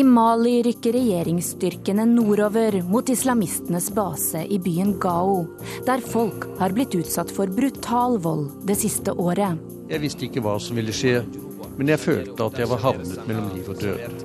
[0.00, 5.42] I Mali rykker regjeringsstyrkene nordover mot islamistenes base i byen Gao,
[5.84, 9.60] der folk har blitt utsatt for brutal vold det siste året.
[9.92, 11.18] Jeg visste ikke hva som ville skje,
[11.76, 14.24] men jeg følte at jeg var havnet mellom liv og død.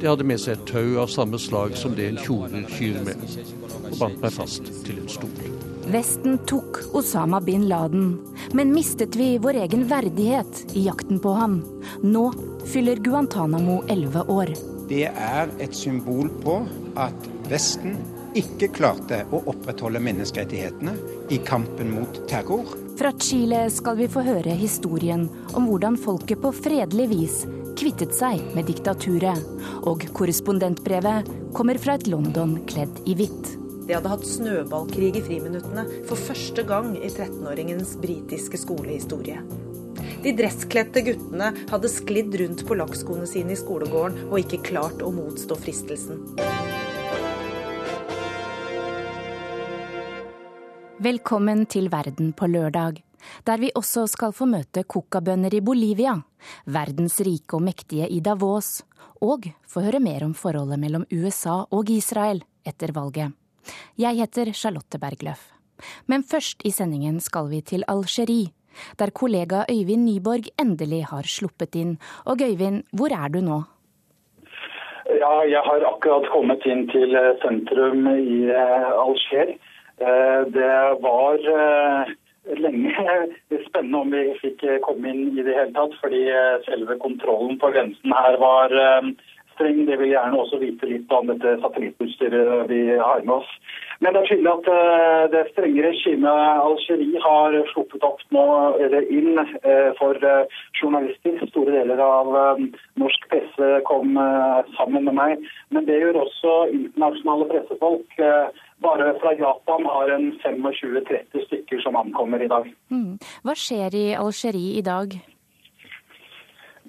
[0.00, 3.28] De hadde med seg et tau av samme slag som det en tjorer kyr med,
[3.84, 5.48] og bandt meg fast til en stol.
[5.92, 8.14] Vesten tok Osama bin Laden,
[8.56, 11.60] men mistet vi vår egen verdighet i jakten på ham?
[12.00, 12.30] Nå
[12.72, 14.56] fyller Guantánamo elleve år.
[14.88, 16.58] Det er et symbol på
[17.00, 17.96] at Vesten
[18.36, 20.94] ikke klarte å opprettholde menneskerettighetene
[21.32, 22.68] i kampen mot terror.
[22.98, 27.40] Fra Chile skal vi få høre historien om hvordan folket på fredelig vis
[27.78, 29.40] kvittet seg med diktaturet.
[29.88, 33.54] Og korrespondentbrevet kommer fra et London kledd i hvitt.
[33.84, 39.42] De hadde hatt snøballkrig i friminuttene for første gang i 13-åringens britiske skolehistorie.
[40.24, 45.10] De dresskledte guttene hadde sklidd rundt på lakkskoene sine i skolegården og ikke klart å
[45.12, 46.22] motstå fristelsen.
[51.04, 53.02] Velkommen til Verden på lørdag,
[53.44, 56.16] der vi også skal få møte cocabønder i Bolivia,
[56.64, 58.78] verdens rike og mektige i Davos,
[59.20, 63.36] og få høre mer om forholdet mellom USA og Israel etter valget.
[64.00, 65.50] Jeg heter Charlotte Bergløff.
[66.08, 68.54] Men først i sendingen skal vi til Algerie,
[68.98, 71.96] der kollega Øyvind Nyborg endelig har sluppet inn.
[72.26, 73.62] Og Øyvind, hvor er du nå?
[75.04, 79.52] Ja, jeg har akkurat kommet inn til eh, sentrum i eh, Alger.
[80.00, 81.44] Eh, det var
[82.60, 82.94] lenge
[83.68, 86.24] spennende om vi fikk komme inn i det hele tatt, fordi
[86.64, 88.72] selve kontrollen på grensen her var
[89.54, 89.84] streng.
[89.88, 93.52] Det vil gjerne også vite litt om dette satellittutstyret vi har med oss.
[94.04, 98.44] Men det er tydelig at uh, det strenge regimet Algerie har sluppet opp nå,
[98.84, 100.44] eller inn uh, for uh,
[100.76, 101.40] journalister.
[101.48, 102.28] Store deler av
[103.00, 104.18] norsk presse kom
[104.76, 105.44] sammen med meg.
[105.72, 108.16] Men det gjør også internasjonale pressefolk.
[108.84, 112.68] Bare fra Japan har en 25-30 stykker som ankommer i dag.
[112.92, 113.14] Mm.
[113.46, 115.16] Hva skjer i Algerie i dag?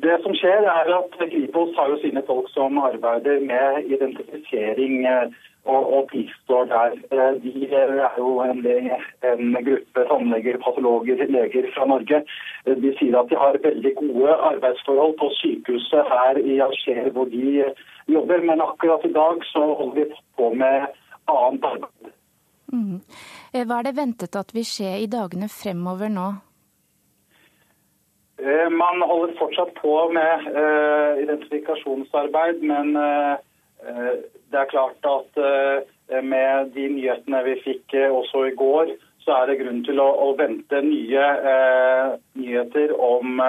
[0.03, 5.29] Det som skjer er at Kripos har jo sine folk som arbeider med identifisering eh,
[5.65, 6.95] og, og bistår der.
[7.43, 8.59] Vi de er jo en,
[9.31, 12.21] en gruppe tannleger, patologer, leger fra Norge.
[12.65, 17.25] Eh, de sier at de har veldig gode arbeidsforhold på sykehuset her i Alger hvor
[17.25, 17.73] de
[18.07, 20.05] jobber, men akkurat i dag så holder vi
[20.37, 20.87] på med
[21.27, 22.11] annet arbeid.
[22.73, 22.99] Mm.
[23.53, 26.27] Hva er det ventet at vil skje i dagene fremover nå?
[28.37, 30.49] Eh, man holder fortsatt på med
[31.23, 32.97] identifikasjonsarbeid, men
[34.55, 38.95] det er klart at uh, med de nyhetene vi fikk også i går,
[39.25, 41.23] så er det grunn til å, vente nye
[42.37, 43.41] nyheter om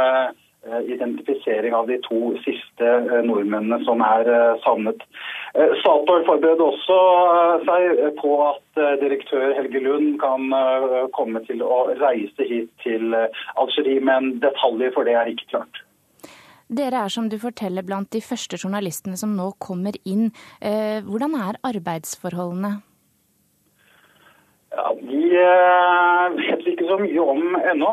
[0.88, 2.94] identifisering av de to siste
[3.28, 4.30] nordmennene som er
[4.64, 5.04] savnet.
[5.56, 6.96] Eh, Statoil forbereder også
[7.32, 10.52] eh, seg på at eh, direktør Helge Lund kan
[11.16, 15.85] komme til å reise hit til Algerie, men detaljer for det er ikke klart.
[16.66, 20.32] Dere er som du forteller blant de første journalistene som nå kommer inn.
[20.59, 22.72] Hvordan er arbeidsforholdene?
[24.75, 27.93] Ja, Vi vet ikke så mye om ennå.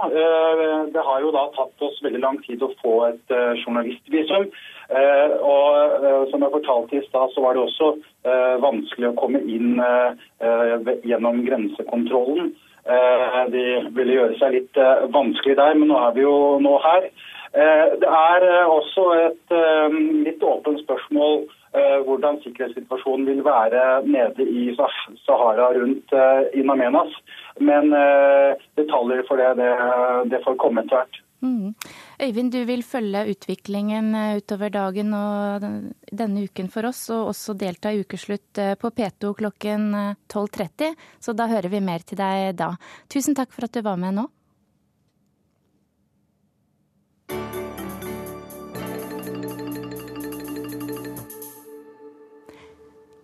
[0.90, 4.50] Det har jo da tatt oss veldig lang tid å få et journalistvisum.
[4.92, 7.94] Eh, og eh, som jeg fortalte i stad, så var det også
[8.28, 9.80] eh, vanskelig å komme inn
[11.08, 12.54] gjennom grensekontrollen.
[13.54, 13.64] De
[13.96, 14.78] ville gjøre seg litt
[15.16, 17.06] vanskelig der, men nå er vi jo nå her.
[17.54, 19.52] Det er også et
[20.26, 21.44] litt åpent spørsmål
[22.08, 24.64] hvordan sikkerhetssituasjonen vil være nede i
[25.26, 26.16] Sahara rundt
[26.58, 27.14] In Amenas.
[27.62, 27.94] Men
[28.78, 29.70] detaljer for det,
[30.34, 31.22] det, får komme etter hvert.
[31.44, 31.74] Mm.
[32.24, 35.66] Øyvind, du vil følge utviklingen eh, utover dagen og
[36.08, 39.90] denne uken for oss, og også delta i ukeslutt eh, på P2 klokken
[40.32, 40.88] 12.30.
[40.88, 42.74] Eh, Så da hører vi mer til deg da.
[43.12, 44.30] Tusen takk for at du var med nå.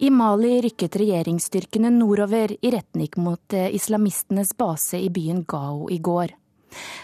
[0.02, 6.32] I Mali rykket regjeringsstyrkene nordover i retning mot islamistenes base i byen Gao i går.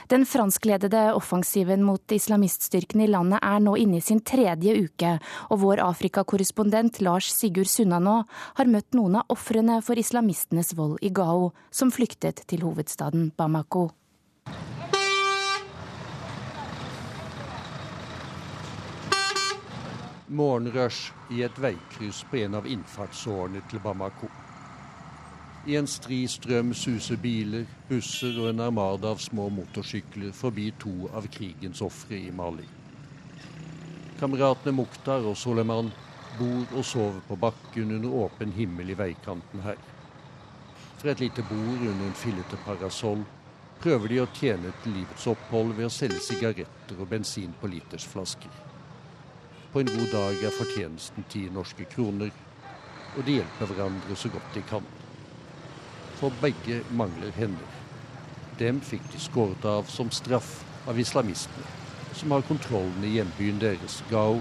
[0.08, 5.18] Den franskledede offensiven mot islamiststyrkene i landet er nå inne i sin tredje uke,
[5.52, 8.22] og vår Afrikakorrespondent Lars Sigurd Sunnanå
[8.62, 13.90] har møtt noen av ofrene for islamistenes vold i Gao, som flyktet til hovedstaden Bamako.
[20.28, 24.26] Morgenrush i et veikryss på en av innfartsårene til Bamako.
[25.70, 30.96] I en stri strøm suser biler, busser og en armada av små motorsykler forbi to
[31.14, 32.66] av krigens ofre i Mali.
[34.18, 35.94] Kameratene Mukhtar og Soleman
[36.40, 39.78] bor og sover på bakken under åpen himmel i veikanten her.
[40.98, 43.22] Fra et lite bord under en fillete parasoll
[43.78, 48.75] prøver de å tjene til livets opphold ved å selge sigaretter og bensin på litersflasker.
[49.76, 52.30] På en god dag er fortjenesten ti norske kroner,
[53.18, 54.86] og de hjelper hverandre så godt de kan.
[56.16, 57.74] For begge mangler hender.
[58.56, 60.54] Dem fikk de skåret av som straff
[60.88, 61.68] av islamistene,
[62.16, 64.40] som har kontrollen i hjembyen deres, Gao,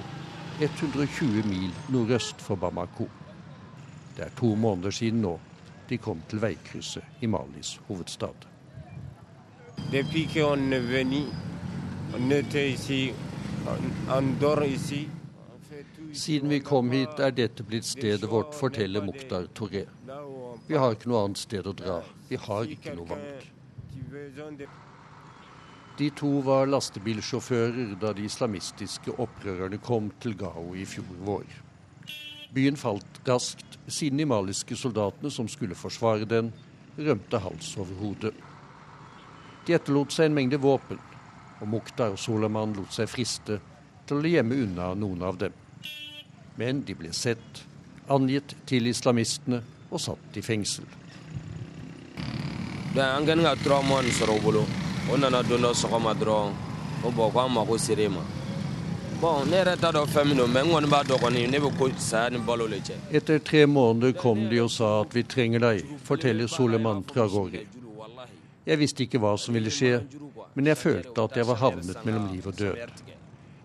[0.60, 3.08] 120 mil nordøst for Bamako.
[4.14, 5.34] Det er to måneder siden nå
[5.90, 8.38] de kom til veikrysset i Malis hovedstad.
[16.14, 19.84] Siden vi kom hit, er dette blitt stedet vårt, forteller Mukhtar Toré.
[20.68, 21.96] Vi har ikke noe annet sted å dra.
[22.28, 24.68] Vi har ikke noe valg.
[25.98, 31.46] De to var lastebilsjåfører da de islamistiske opprørerne kom til Gao i fjor vår.
[32.54, 36.52] Byen falt raskt, siden de maliske soldatene som skulle forsvare den,
[36.94, 38.30] rømte hals over hode.
[39.66, 41.02] De etterlot seg en mengde våpen,
[41.58, 43.58] og Mukhtar og Soleman lot seg friste
[44.06, 45.63] til å gjemme unna noen av dem.
[46.56, 47.64] Men de ble sett,
[48.08, 50.86] angitt til islamistene og satt i fengsel.
[62.90, 63.00] Er.
[63.18, 67.64] Etter tre måneder kom de og sa at vi trenger deg, forteller Soleman Tragori.
[68.64, 69.98] Jeg visste ikke hva som ville skje,
[70.54, 73.13] men jeg følte at jeg var havnet mellom liv og død.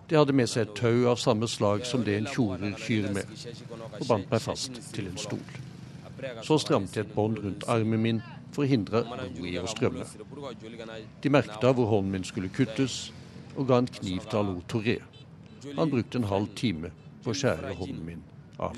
[0.09, 3.29] De hadde med seg et tau av samme slag som det en tjorer kyr med,
[3.99, 5.43] og bandt meg fast til en stol.
[6.43, 10.07] Så stramte jeg et bånd rundt armen min for å hindre blod i å strømme.
[11.21, 13.11] De merket hvor hånden min skulle kuttes,
[13.55, 14.97] og ga en kniv til Alo Toré.
[15.77, 16.91] Han brukte en halv time
[17.23, 18.23] på å skjære hånden min
[18.57, 18.75] av.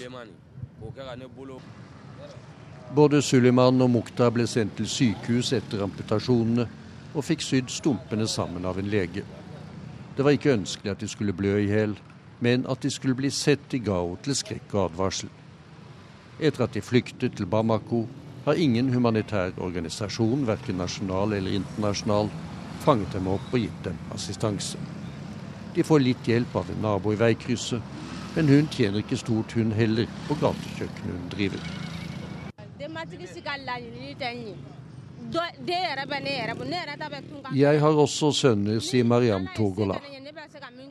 [2.96, 6.68] Både Suleiman og Mukta ble sendt til sykehus etter amputasjonene
[7.12, 9.24] og fikk sydd stumpene sammen av en lege.
[10.22, 11.96] Det var ikke ønskelig at de skulle blø i hjel,
[12.46, 15.32] men at de skulle bli sett i Gao til skrekk og advarsel.
[16.38, 18.04] Etter at de flyktet til Bamako,
[18.46, 22.30] har ingen humanitær organisasjon, verken nasjonal eller internasjonal,
[22.86, 24.78] fanget dem opp og gitt dem assistanse.
[25.74, 27.82] De får litt hjelp av en nabo i veikrysset,
[28.36, 31.66] men hun tjener ikke stort, hun heller, på gatekjøkkenet hun driver.
[37.56, 40.00] Jeg har også sønner, sier Mariam Togola.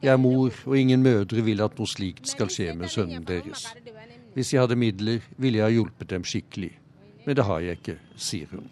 [0.00, 3.66] Jeg er mor, og ingen mødre vil at noe slikt skal skje med sønnen deres.
[4.34, 6.72] Hvis jeg hadde midler, ville jeg ha hjulpet dem skikkelig
[7.24, 8.68] men det har jeg ikke, sier hun.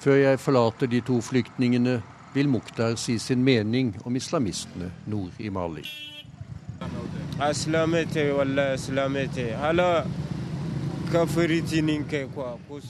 [0.00, 2.02] Før jeg forlater de to flyktningene,
[2.34, 5.84] vil Mukhtar si sin mening om islamistene nord i Mali.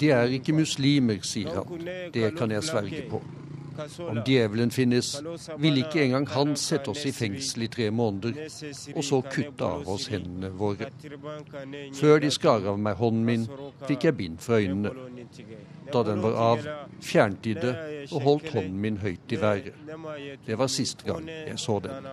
[0.00, 1.88] De er ikke muslimer, sier han.
[2.14, 3.22] Det kan jeg sverge på.
[3.98, 5.22] Om djevelen finnes,
[5.58, 8.36] vil ikke engang han sette oss i fengsel i tre måneder,
[8.94, 10.90] og så kutte av oss hendene våre.
[11.98, 13.48] Før de skar av meg hånden min,
[13.88, 14.94] fikk jeg bind for øynene.
[15.92, 16.70] Da den var av,
[17.02, 17.74] fjernet de det
[18.12, 19.74] og holdt hånden min høyt i været.
[20.46, 22.08] Det var siste gang jeg så den.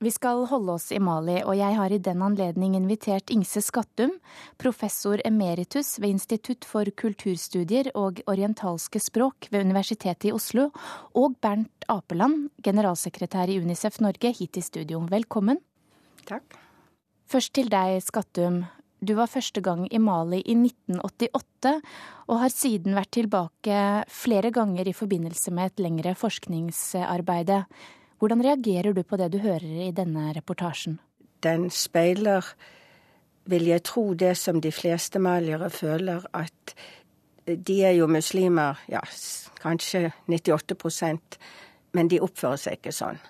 [0.00, 4.14] Vi skal holde oss i Mali, og jeg har i den anledning invitert Ingse Skattum,
[4.56, 10.70] professor emeritus ved Institutt for kulturstudier og orientalske språk ved Universitetet i Oslo,
[11.12, 15.02] og Bernt Apeland, generalsekretær i Unicef Norge, hit i studio.
[15.04, 15.60] Velkommen.
[16.24, 16.56] Takk.
[17.28, 18.62] Først til deg, Skattum.
[19.04, 21.76] Du var første gang i Mali i 1988,
[22.32, 27.66] og har siden vært tilbake flere ganger i forbindelse med et lengre forskningsarbeide.
[28.20, 30.98] Hvordan reagerer du på det du hører i denne reportasjen?
[31.40, 32.44] Den speiler,
[33.48, 36.74] vil jeg tro, det som de fleste maliere føler, at
[37.48, 39.00] de er jo muslimer, ja,
[39.62, 41.40] kanskje 98%
[41.96, 43.20] men de oppfører seg ikke sånn.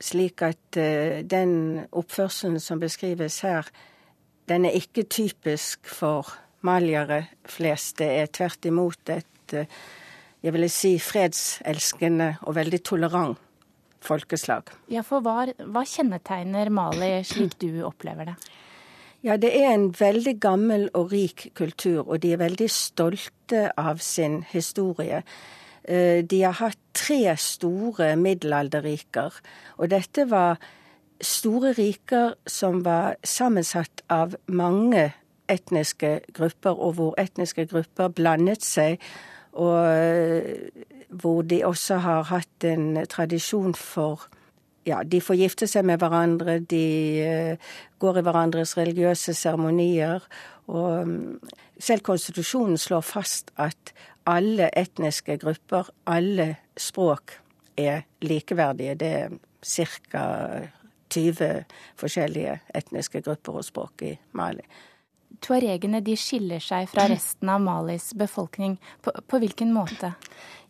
[0.00, 3.68] Slik at uh, den oppførselen som beskrives her,
[4.48, 6.30] den er ikke typisk for
[6.64, 7.98] maliere flest.
[8.00, 9.66] Det er tvert imot et, uh,
[10.44, 13.44] jeg vil si, fredselskende og veldig tolerant
[14.04, 14.70] folkeslag.
[14.92, 18.38] Ja, for hva, hva kjennetegner Mali slik du opplever det?
[19.26, 23.98] Ja, det er en veldig gammel og rik kultur, og de er veldig stolte av
[24.04, 25.24] sin historie.
[25.82, 29.40] Eh, de har hatt tre store middelalderriker,
[29.78, 30.60] og dette var
[31.18, 35.08] store riker som var sammensatt av mange
[35.50, 39.02] etniske grupper, og hvor etniske grupper blandet seg.
[39.58, 39.82] Og
[41.08, 44.28] hvor de også har hatt en tradisjon for
[44.88, 47.58] ja, de får gifte seg med hverandre, de
[48.00, 50.24] går i hverandres religiøse seremonier.
[50.72, 51.50] Og mm,
[51.80, 53.92] selv konstitusjonen slår fast at
[54.28, 57.36] alle etniske grupper, alle språk,
[57.78, 58.96] er likeverdige.
[58.98, 60.24] Det er ca.
[61.08, 61.64] 20
[61.96, 64.64] forskjellige etniske grupper og språk i Mali.
[65.44, 68.78] Tuaregene de skiller seg fra resten av Malis befolkning.
[69.04, 70.14] På, på hvilken måte?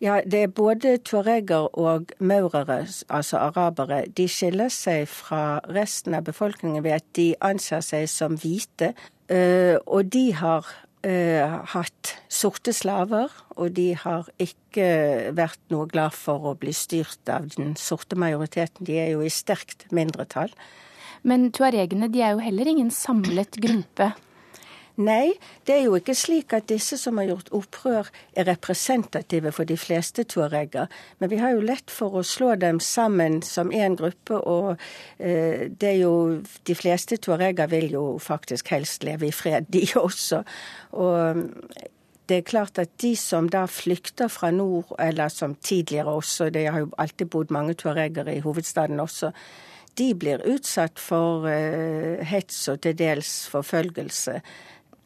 [0.00, 4.04] Ja, Det er både tuareger og maurere, altså arabere.
[4.06, 8.92] De skiller seg fra resten av befolkningen ved at de anser seg som hvite.
[9.28, 10.68] Eh, og de har
[11.06, 17.30] uh, hatt sorte slaver, og de har ikke vært noe glad for å bli styrt
[17.32, 18.86] av den sorte majoriteten.
[18.86, 20.52] De er jo i sterkt mindretall.
[21.26, 24.12] Men tuaregene de er jo heller ingen samlet gruppe.
[24.98, 29.68] Nei, det er jo ikke slik at disse som har gjort opprør, er representative for
[29.68, 30.88] de fleste tuareger.
[31.22, 34.72] Men vi har jo lett for å slå dem sammen som én gruppe, og
[35.22, 36.16] eh, det er jo
[36.66, 40.42] De fleste tuareger vil jo faktisk helst leve i fred, de også.
[40.98, 41.46] Og
[42.28, 46.66] det er klart at de som da flykter fra nord, eller som tidligere også, det
[46.68, 49.32] har jo alltid bodd mange tuareger i hovedstaden også,
[49.98, 54.36] de blir utsatt for uh, hets og til dels forfølgelse.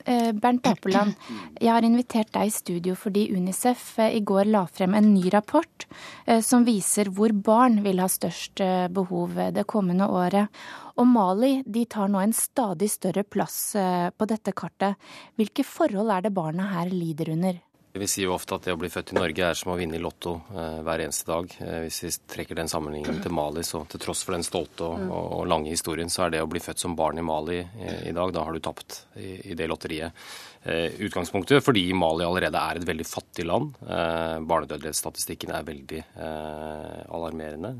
[0.04, 1.14] Eh, Bernt Apeland,
[1.60, 5.30] jeg har invitert deg i studio fordi Unicef eh, i går la frem en ny
[5.30, 5.86] rapport
[6.26, 10.62] eh, som viser hvor barn vil ha størst behov det kommende året.
[10.98, 14.98] Og Mali de tar nå en stadig større plass på dette kartet.
[15.40, 17.56] Hvilke forhold er det barna her lider under?
[17.92, 19.98] Vi sier jo ofte at det å bli født i Norge er som å vinne
[19.98, 21.50] i Lotto eh, hver eneste dag.
[21.60, 25.02] Eh, hvis vi trekker den sammenligningen til Mali, så til tross for den stolte og,
[25.10, 28.06] og, og, lange historien, så er det å bli født som barn i Mali eh,
[28.08, 30.16] i dag, da har du tapt i, i det lotteriet.
[30.64, 33.74] Eh, utgangspunktet fordi Mali allerede er et veldig fattig land.
[33.82, 37.74] Eh, barnedødelighetsstatistikken er veldig eh, alarmerende.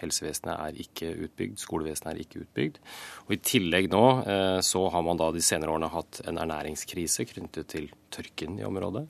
[0.00, 2.82] Helsevesenet er ikke utbygd, skolevesenet er ikke utbygd.
[3.28, 4.04] Og I tillegg nå
[4.62, 9.08] så har man da de senere årene hatt en ernæringskrise knyttet til tørken i området.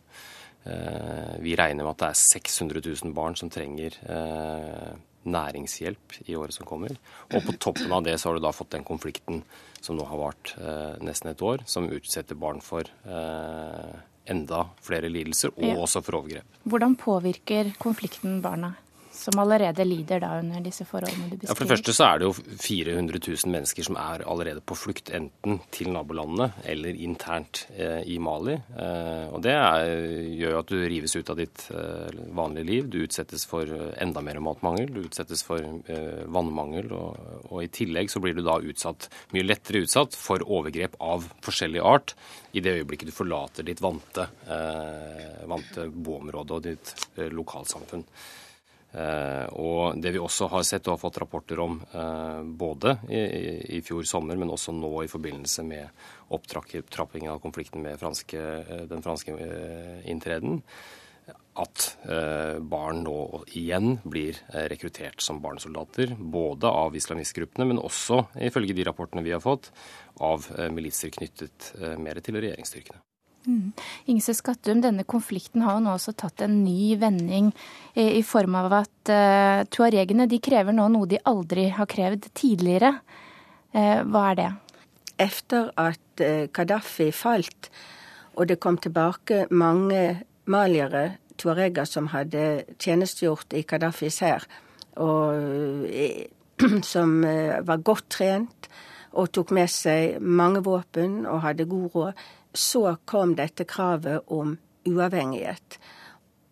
[0.67, 4.97] Eh, vi regner med at det er 600 000 barn som trenger eh,
[5.27, 6.97] næringshjelp i året som kommer.
[7.31, 9.45] Og på toppen av det så har du da fått den konflikten
[9.81, 12.89] som nå har vart eh, nesten et år, som utsetter barn for
[14.27, 15.77] enda flere lidelser, og ja.
[15.79, 16.59] også for overgrep.
[16.67, 18.73] Hvordan påvirker konflikten barna?
[19.19, 21.51] Som allerede lider da under disse forholdene du beskriver?
[21.51, 24.79] Ja, for det første så er det jo 400 000 mennesker som er allerede på
[24.79, 28.57] flukt, enten til nabolandene eller internt eh, i Mali.
[28.57, 29.91] Eh, og det er,
[30.37, 32.91] gjør jo at du rives ut av ditt eh, vanlige liv.
[32.93, 37.21] Du utsettes for enda mer matmangel, du utsettes for eh, vannmangel, og,
[37.51, 41.83] og, i tillegg så blir du da utsatt, mye lettere utsatt for overgrep av forskjellig
[41.83, 42.17] art
[42.57, 48.05] i det øyeblikket du forlater ditt vante, eh, vante boområde og ditt eh, lokalsamfunn.
[48.97, 53.83] Eh, og det vi også har sett og har fått rapporter om eh, både i,
[53.85, 59.05] fjor sommer, men også nå i forbindelse med opptrappingen av konflikten med franske, eh, den
[59.05, 59.37] franske
[60.09, 60.63] inntreden,
[61.57, 61.87] at
[62.69, 63.21] barn nå
[63.57, 64.37] igjen blir
[64.69, 66.13] rekruttert som barnesoldater.
[66.21, 69.73] Både av islamistgruppene, men også, ifølge de rapportene vi har fått,
[70.21, 70.45] av
[70.77, 73.01] militser knyttet mer til regjeringsstyrkene.
[73.47, 73.71] Mm.
[74.11, 77.53] Ingse Skattum, denne konflikten har jo nå også tatt en ny vending
[77.95, 82.27] i, i form av at uh, tuaregene de krever nå noe de aldri har krevd
[82.35, 82.97] tidligere.
[83.71, 84.49] Uh, hva er det?
[85.29, 87.71] Etter at uh, Gaddafi falt,
[88.35, 90.03] og det kom tilbake mange
[90.51, 94.47] maliere, tuareger, som hadde tjenestegjort i Gaddafis hær,
[94.99, 95.87] og
[96.93, 98.69] som var godt trent
[99.17, 102.25] og tok med seg mange våpen og hadde god råd,
[102.59, 105.79] så kom dette kravet om uavhengighet.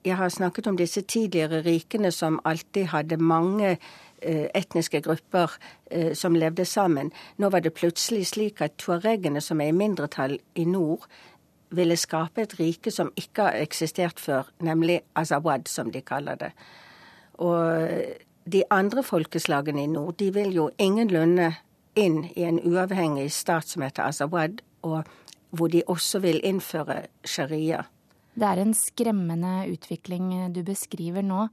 [0.05, 5.55] Jeg har snakket om disse tidligere rikene som alltid hadde mange eh, etniske grupper
[5.91, 7.13] eh, som levde sammen.
[7.37, 11.07] Nå var det plutselig slik at tuaregene, som er i mindretall i nord,
[11.75, 16.53] ville skape et rike som ikke har eksistert før, nemlig Azawad, som de kaller det.
[17.43, 17.89] Og
[18.45, 21.55] de andre folkeslagene i nord, de vil jo ingenlunde
[21.97, 24.61] inn i en uavhengig stat som heter Azawad.
[24.83, 25.05] og
[25.55, 27.85] hvor de også vil innføre sharia.
[28.35, 31.47] Det er en skremmende utvikling du beskriver nå.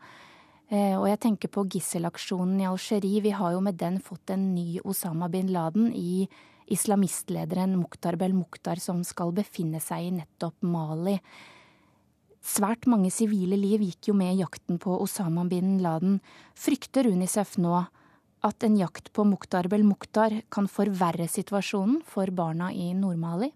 [0.72, 3.22] Eh, og jeg tenker på gisselaksjonen i Algerie.
[3.22, 6.26] Vi har jo med den fått en ny Osama bin Laden i
[6.72, 11.18] islamistlederen Mukhtar Bel-Mukhtar, som skal befinne seg i nettopp Mali.
[12.42, 16.22] Svært mange sivile liv gikk jo med i jakten på Osama bin Laden.
[16.58, 17.76] Frykter Unicef nå
[18.42, 23.52] at en jakt på Mukhtar Bel-Mukhtar kan forverre situasjonen for barna i Nord-Mali?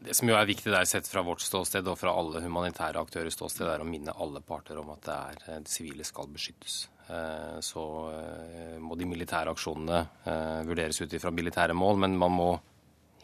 [0.00, 3.36] Det som jo er viktig der sett fra vårt ståsted og fra alle humanitære aktørers
[3.36, 6.86] ståsted, er å minne alle parter om at det er, eh, sivile skal beskyttes.
[7.60, 7.82] så
[8.78, 9.96] må de militære aksjonene
[10.62, 12.60] vurderes ut ifra militære mål, men man må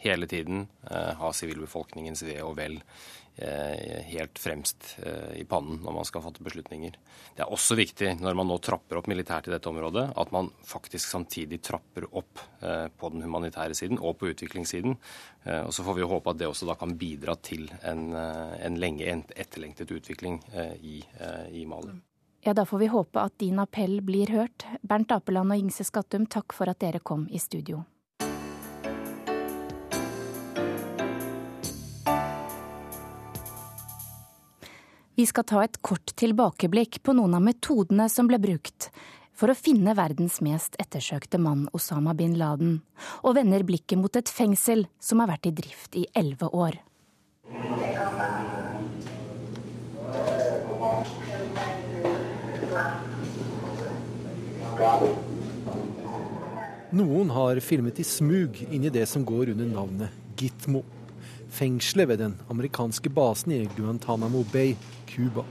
[0.01, 6.07] hele tiden ha sivilbefolkningens ve og vel Eh, helt fremst eh, i pannen når man
[6.07, 6.95] skal fatte beslutninger.
[7.37, 10.49] Det er også viktig når man nå trapper opp militært i dette området, at man
[10.65, 14.97] faktisk samtidig trapper opp eh, på den humanitære siden og på utviklingssiden.
[15.47, 19.13] Og Så får vi håpe at det også da kan bidra til en, en lenge
[19.31, 20.41] etterlengtet utvikling
[20.83, 20.97] i,
[21.55, 21.93] i Mali.
[22.43, 24.65] Ja, Da får vi håpe at din appell blir hørt.
[24.81, 27.85] Bernt Apeland og Ingse Skattum, takk for at dere kom i studio.
[35.17, 38.91] Vi skal ta et kort tilbakeblikk på noen av metodene som ble brukt
[39.33, 42.75] for å finne verdens mest ettersøkte mann, Osama bin Laden,
[43.25, 46.77] og vender blikket mot et fengsel som har vært i drift i elleve år.
[56.93, 60.85] Noen har filmet i smug inn i det som går under navnet Gitmo
[61.49, 64.75] fengselet ved den amerikanske basen i Guantánamo Bay,
[65.07, 65.45] Cuba.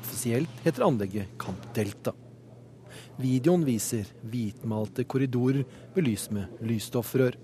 [0.00, 2.12] Offisielt heter anlegget Camp Delta.
[3.16, 7.36] Videoen viser hvitmalte korridorer belyst med lysstoffrør.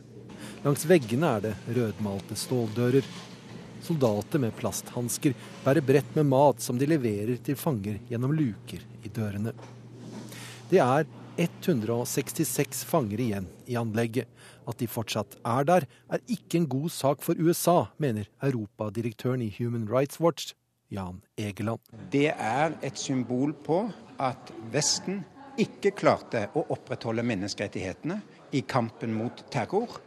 [0.64, 3.06] Langs veggene er det rødmalte ståldører.
[3.82, 9.10] Soldater med plasthansker bærer brett med mat som de leverer til fanger gjennom luker i
[9.10, 9.54] dørene.
[10.70, 14.28] Det er 166 fanger igjen i anlegget.
[14.68, 19.52] At de fortsatt er der, er ikke en god sak for USA, mener europadirektøren i
[19.58, 20.54] Human Rights Watch,
[20.92, 21.80] Jan Egeland.
[22.12, 23.86] Det er et symbol på
[24.20, 25.22] at Vesten
[25.60, 28.20] ikke klarte å opprettholde menneskerettighetene
[28.52, 30.00] i kampen mot terror.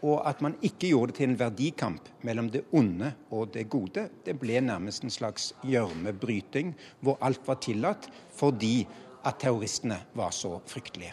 [0.00, 4.06] Og at man ikke gjorde det til en verdikamp mellom det onde og det gode.
[4.24, 6.72] Det ble nærmest en slags gjørmebryting
[7.04, 8.86] hvor alt var tillatt fordi
[9.22, 11.12] at terroristene var så fryktelige.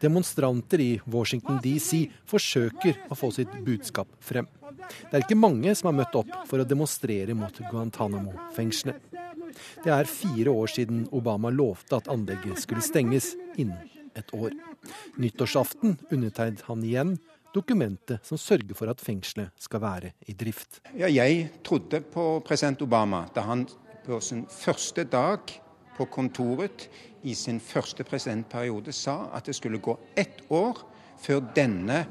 [0.00, 4.48] Demonstranter i Washington DC forsøker å få sitt budskap frem.
[5.10, 9.00] Det er ikke mange som har møtt opp for å demonstrere mot Guantánamo-fengselet.
[9.84, 13.78] Det er fire år siden Obama lovte at anlegget skulle stenges innen
[14.16, 14.52] et år.
[15.20, 17.16] Nyttårsaften undertegnet han igjen
[17.56, 20.80] dokumentet som sørger for at fengselet skal være i drift.
[20.92, 23.66] Ja, jeg trodde på president Obama da han
[24.06, 25.56] på sin første dag
[25.96, 26.88] på kontoret
[27.26, 30.84] i sin første presidentperiode sa at det skulle gå ett år
[31.18, 32.04] før denne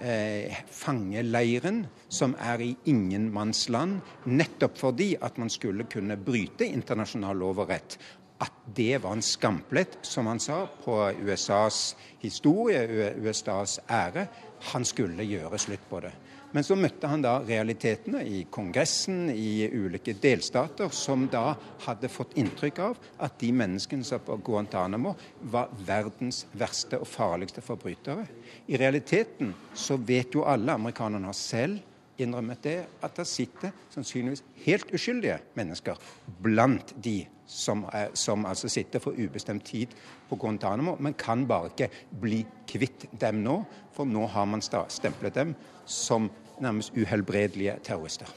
[0.00, 7.64] eh, fangeleiren, som er i ingenmannsland, nettopp fordi at man skulle kunne bryte internasjonal lov
[7.64, 7.98] og rett,
[8.42, 14.26] at det var en skamplett, som han sa, på USAs historie, USAs ære.
[14.70, 16.12] Han skulle gjøre slutt på det.
[16.52, 21.54] Men så møtte han da realitetene i Kongressen, i ulike delstater, som da
[21.86, 25.14] hadde fått inntrykk av at de menneskene som på Guantánamo
[25.54, 28.26] var verdens verste og farligste forbrytere.
[28.68, 34.44] I realiteten så vet jo alle, amerikanerne har selv innrømmet det, at det sitter sannsynligvis
[34.66, 35.96] helt uskyldige mennesker
[36.44, 37.22] blant de
[37.52, 37.84] som,
[38.14, 39.92] som, altså sitter for ubestemt tid
[40.28, 41.90] på Guantánamo, men kan bare ikke
[42.22, 43.60] bli kvitt dem nå.
[43.92, 46.30] For nå har man stemplet dem som
[46.62, 48.28] nærmest uhelbredelige terrorister.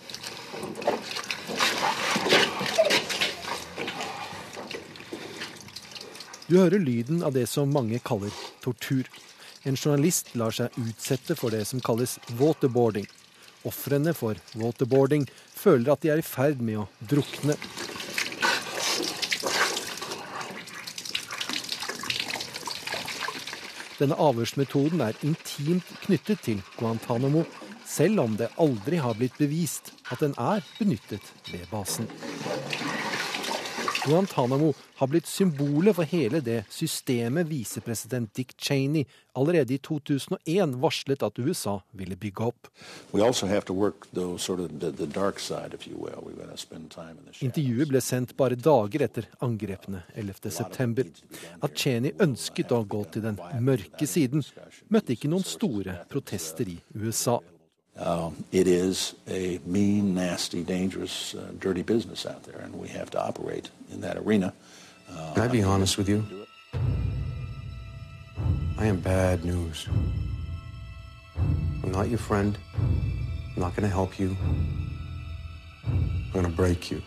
[6.45, 9.07] Du hører lyden av det som mange kaller tortur.
[9.65, 13.07] En journalist lar seg utsette for det som kalles waterboarding.
[13.65, 15.25] Ofrene for waterboarding
[15.57, 17.55] føler at de er i ferd med å drukne.
[23.95, 27.45] Denne avhørsmetoden er intimt knyttet til Guantánamo,
[27.87, 32.09] selv om det aldri har blitt bevist at den er benyttet ved basen.
[34.05, 41.23] Guantánamo har blitt symbolet for hele det systemet visepresident Dick Cheney allerede i 2001 varslet
[41.23, 42.67] at USA ville bygge opp.
[47.39, 51.09] Intervjuet ble sendt bare dager etter angrepene 11.9.
[51.65, 54.45] At Cheney ønsket å gå til den mørke siden,
[54.93, 57.41] møtte ikke noen store protester i USA.
[57.97, 63.09] Uh, it is a mean, nasty, dangerous, uh, dirty business out there, and we have
[63.11, 64.53] to operate in that arena.
[65.09, 66.23] Uh, Can I be honest with you?
[68.77, 69.87] I am bad news.
[71.83, 72.57] I'm not your friend.
[73.55, 74.35] I'm not going to help you.
[75.85, 77.01] I'm going to break you.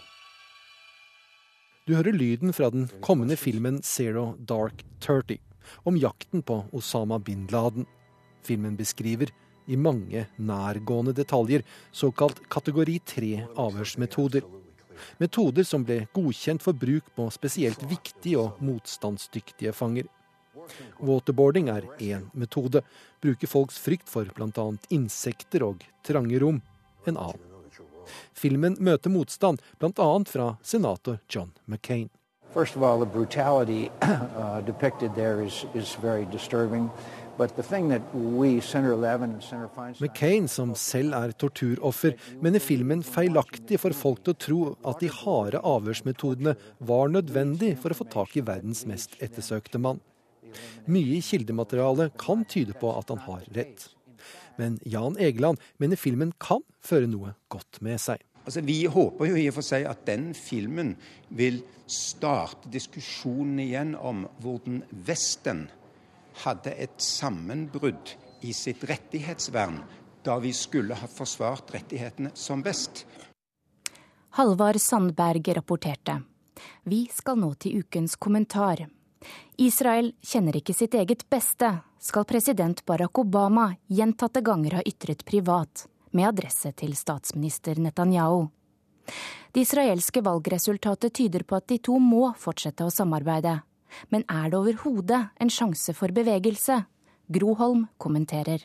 [1.89, 5.37] Du hører lyden fra den kommende filmen Zero Dark Thirty
[5.85, 7.87] om jakten på Osama bin Laden.
[8.45, 9.27] Filmen beskriver
[9.69, 14.47] i mange nærgående detaljer, såkalt kategori 3 avhørsmetoder.
[15.23, 20.09] Metoder som ble godkjent for bruk på spesielt viktige og motstandsdyktige fanger.
[21.01, 22.83] Waterboarding er én metode.
[23.23, 24.67] Bruker folks frykt for bl.a.
[24.91, 26.61] insekter og trange rom
[27.07, 27.45] en annen.
[28.33, 30.09] Filmen møter motstand bl.a.
[30.29, 32.09] fra senator John McCain.
[32.55, 36.91] First of all, the brutality uh, depicted there is, is very disturbing.
[40.01, 44.59] McCain, som selv er torturoffer, mener filmen feilaktig får folk til å tro
[44.91, 46.57] at de harde avhørsmetodene
[46.91, 50.03] var nødvendig for å få tak i verdens mest ettersøkte mann.
[50.91, 53.87] Mye i kildematerialet kan tyde på at han har rett.
[54.59, 58.19] Men Jan Egeland mener filmen kan føre noe godt med seg.
[58.49, 60.95] Altså, vi håper jo i og for seg at den filmen
[61.29, 65.67] vil starte diskusjonen igjen om hvordan Vesten
[66.45, 68.15] hadde et sammenbrudd
[68.47, 69.81] i sitt rettighetsvern
[70.25, 73.07] da vi skulle ha forsvart rettighetene som best.
[74.39, 76.21] Halvard Sandberg rapporterte.
[76.85, 78.87] Vi skal nå til ukens kommentar.
[79.59, 85.89] Israel kjenner ikke sitt eget beste, skal president Barack Obama gjentatte ganger ha ytret privat
[86.15, 88.47] med adresse til statsminister Netanyahu.
[89.53, 93.57] Det israelske valgresultatet tyder på at de to må fortsette å samarbeide.
[94.09, 96.83] Men er det overhodet en sjanse for bevegelse?
[97.29, 98.65] Groholm kommenterer.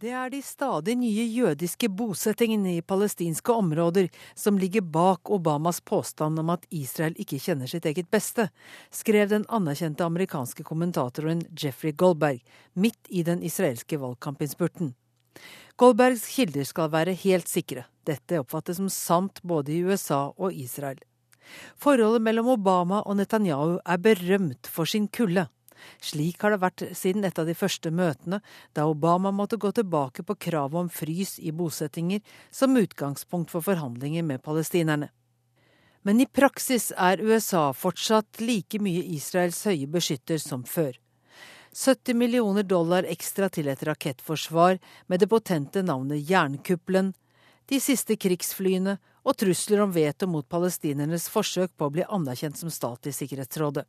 [0.00, 6.40] Det er de stadig nye jødiske bosettingene i palestinske områder som ligger bak Obamas påstand
[6.40, 8.46] om at Israel ikke kjenner sitt eget beste,
[8.88, 12.40] skrev den anerkjente amerikanske kommentatoren Jeffrey Goldberg
[12.72, 14.94] midt i den israelske valgkampinnspurten.
[15.76, 17.84] Goldbergs kilder skal være helt sikre.
[18.08, 21.04] Dette oppfattes som sant både i USA og Israel.
[21.80, 25.46] Forholdet mellom Obama og Netanyahu er berømt for sin kulde.
[26.00, 28.40] Slik har det vært siden et av de første møtene,
[28.76, 34.26] da Obama måtte gå tilbake på kravet om frys i bosettinger som utgangspunkt for forhandlinger
[34.26, 35.10] med palestinerne.
[36.02, 40.94] Men i praksis er USA fortsatt like mye Israels høye beskytter som før.
[41.76, 47.12] 70 millioner dollar ekstra til et rakettforsvar med det potente navnet Jernkuppelen,
[47.70, 52.72] de siste krigsflyene og trusler om veto mot palestinernes forsøk på å bli anerkjent som
[52.72, 53.86] stat i Sikkerhetsrådet.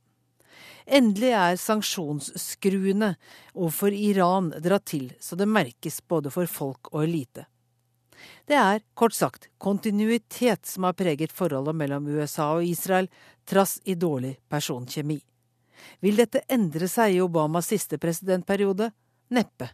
[0.85, 3.13] Endelig er sanksjonsskruene
[3.53, 7.45] overfor Iran dratt til så det merkes både for folk og elite.
[8.45, 13.09] Det er, kort sagt, kontinuitet som har preget forholdet mellom USA og Israel,
[13.45, 15.17] trass i dårlig personkjemi.
[16.01, 18.91] Vil dette endre seg i Obamas siste presidentperiode?
[19.33, 19.71] Neppe.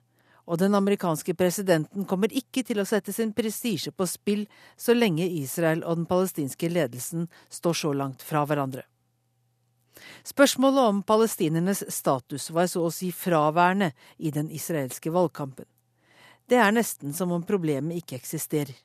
[0.48, 4.46] Og den amerikanske presidenten kommer ikke til å sette sin prestisje på spill
[4.80, 8.86] så lenge Israel og den palestinske ledelsen står så langt fra hverandre.
[10.24, 15.66] Spørsmålet om palestinernes status var så å si fraværende i den israelske valgkampen.
[16.48, 18.76] Det er nesten som om problemet ikke eksisterer.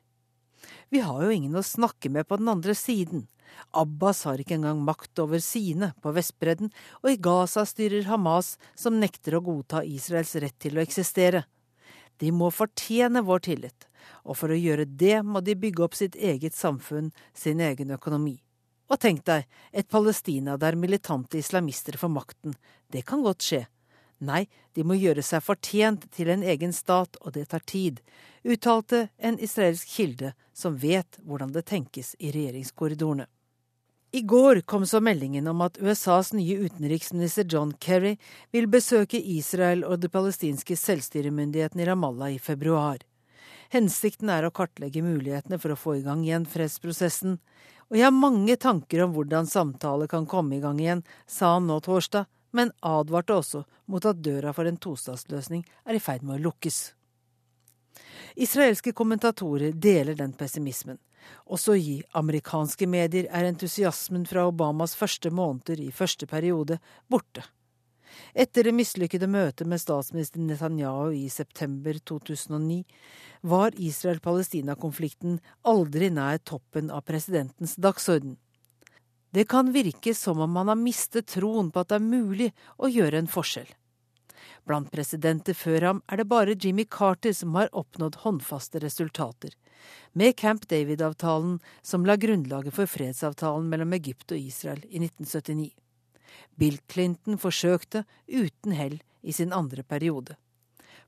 [0.91, 3.27] Vi har jo ingen å snakke med på den andre siden,
[3.71, 6.71] Abbas har ikke engang makt over sine på Vestbredden,
[7.01, 11.45] og i Gaza styrer Hamas, som nekter å godta Israels rett til å eksistere.
[12.23, 13.89] De må fortjene vår tillit,
[14.23, 18.37] og for å gjøre det må de bygge opp sitt eget samfunn, sin egen økonomi.
[18.87, 19.43] Og tenk deg,
[19.75, 22.55] et Palestina der militante islamister får makten,
[22.95, 23.65] det kan godt skje.
[24.23, 27.99] Nei, de må gjøre seg fortjent til en egen stat, og det tar tid,
[28.47, 33.27] uttalte en israelsk kilde som vet hvordan det tenkes i regjeringskorridorene.
[34.15, 38.11] I går kom så meldingen om at USAs nye utenriksminister John Kerry
[38.53, 42.99] vil besøke Israel og de palestinske selvstyremyndighetene i Ramallah i februar.
[43.73, 47.39] Hensikten er å kartlegge mulighetene for å få i gang igjen fredsprosessen.
[47.89, 51.65] Og jeg har mange tanker om hvordan samtale kan komme i gang igjen, sa han
[51.65, 56.37] nå torsdag, men advarte også mot at døra for en tostatsløsning er i ferd med
[56.37, 56.83] å lukkes.
[58.37, 61.01] Israelske kommentatorer deler den pessimismen.
[61.45, 67.43] Også i amerikanske medier er entusiasmen fra Obamas første måneder i første periode borte.
[68.33, 72.83] Etter det mislykkede møtet med statsminister Netanyahu i september 2009
[73.49, 78.37] var Israel-Palestina-konflikten aldri nær toppen av presidentens dagsorden.
[79.33, 82.89] Det kan virke som om man har mistet troen på at det er mulig å
[82.91, 83.69] gjøre en forskjell.
[84.63, 89.51] Blant presidenter før ham er det bare Jimmy Carter som har oppnådd håndfaste resultater,
[90.13, 95.73] med Camp David-avtalen som la grunnlaget for fredsavtalen mellom Egypt og Israel i 1979.
[96.55, 100.35] Bill Clinton forsøkte, uten hell, i sin andre periode.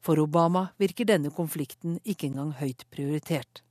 [0.04, 3.62] For Obama virker denne konflikten ikke engang høyt prioritert.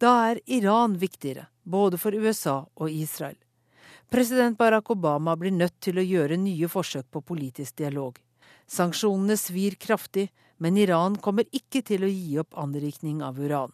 [0.00, 3.36] Da er Iran viktigere, både for USA og Israel.
[4.08, 8.16] President Barack Obama blir nødt til å gjøre nye forsøk på politisk dialog.
[8.68, 10.28] Sanksjonene svir kraftig,
[10.58, 13.72] men Iran kommer ikke til å gi opp anrikning av uran.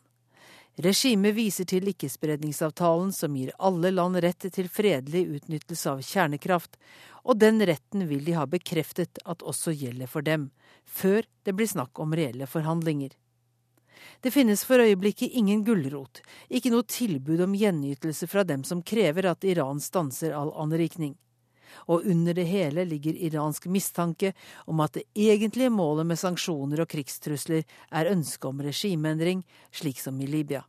[0.75, 6.79] Regimet viser til ikkespredningsavtalen som gir alle land rett til fredelig utnyttelse av kjernekraft,
[7.23, 10.49] og den retten vil de ha bekreftet at også gjelder for dem,
[10.85, 13.15] før det blir snakk om reelle forhandlinger.
[14.21, 19.31] Det finnes for øyeblikket ingen gulrot, ikke noe tilbud om gjenytelse fra dem som krever
[19.31, 21.15] at Iran stanser all anrikning
[21.89, 24.35] og under det hele ligger iransk mistanke
[24.67, 30.21] om at det egentlige målet med sanksjoner og krigstrusler er ønsket om regimeendring, slik som
[30.21, 30.65] i Libya.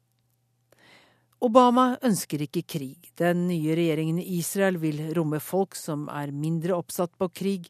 [1.44, 3.12] Obama ønsker ikke krig.
[3.20, 7.68] Den nye regjeringen i Israel vil romme folk som er mindre oppsatt på krig,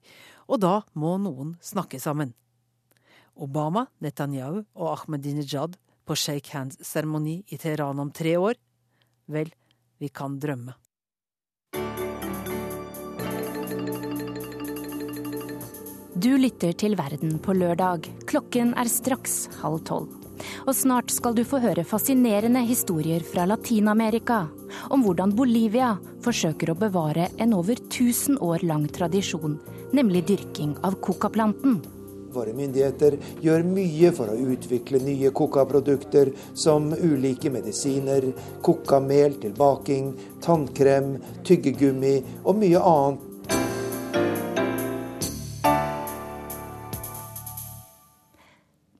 [0.48, 2.36] og da må noen snakke sammen.
[3.36, 8.56] Obama, Netanyahu og Ahmadinejad på shake hands-seremoni i Teheran om tre år?
[9.28, 9.52] Vel,
[10.00, 10.78] vi kan drømme.
[16.16, 18.06] Du lytter til Verden på lørdag.
[18.24, 20.14] Klokken er straks halv tolv.
[20.64, 24.46] Og snart skal du få høre fascinerende historier fra Latin-Amerika.
[24.96, 25.90] Om hvordan Bolivia
[26.24, 29.60] forsøker å bevare en over 1000 år lang tradisjon,
[29.92, 31.82] nemlig dyrking av coca-planten.
[32.32, 38.32] Våre myndigheter gjør mye for å utvikle nye coca-produkter, som ulike medisiner,
[38.64, 40.14] coca-mel til baking,
[40.48, 43.32] tannkrem, tyggegummi og mye annet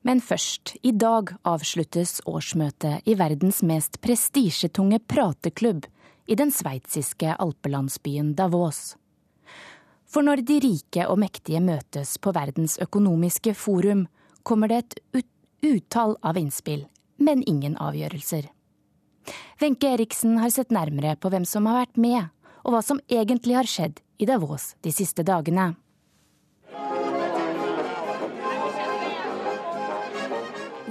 [0.06, 5.88] Men først, i dag avsluttes årsmøtet i verdens mest prestisjetunge prateklubb
[6.30, 8.94] i den sveitsiske alpelandsbyen Davos.
[10.06, 14.04] For når de rike og mektige møtes på Verdens økonomiske forum,
[14.46, 14.78] kommer det
[15.18, 15.26] et
[15.66, 16.84] utall av innspill,
[17.18, 18.46] men ingen avgjørelser.
[19.58, 22.30] Wenche Eriksen har sett nærmere på hvem som har vært med,
[22.62, 25.72] og hva som egentlig har skjedd i Davos de siste dagene.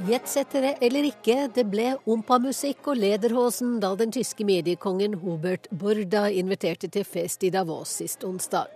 [0.05, 6.89] Jetsettere eller ikke, det ble ompamusikk og lederhosen da den tyske mediekongen Hubert Burda inviterte
[6.93, 8.69] til fest i Davos sist onsdag.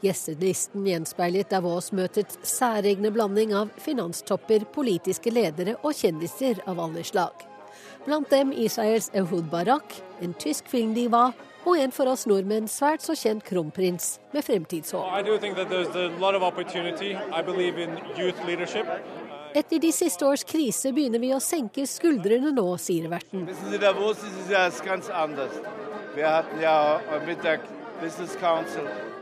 [0.00, 7.44] Gjestelisten gjenspeilet Davos-møtets særegne blanding av finanstopper, politiske ledere og kjendiser av alle slag.
[8.06, 11.34] Blant dem Israels Ehud Barak, en tysk filmdiva
[11.66, 15.04] og en for oss nordmenn svært så kjent kronprins med fremtidshåp.
[19.54, 23.48] Etter de siste års krise begynner vi å senke skuldrene nå, sier verten.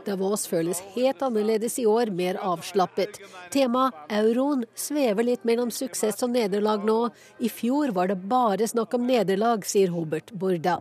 [0.05, 3.19] Davos føles helt annerledes i år, mer avslappet.
[3.53, 6.99] Temaet euroen svever litt mellom suksess og nederlag nå.
[7.39, 10.77] I fjor var det bare snakk om nederlag, sier Hobert Burda.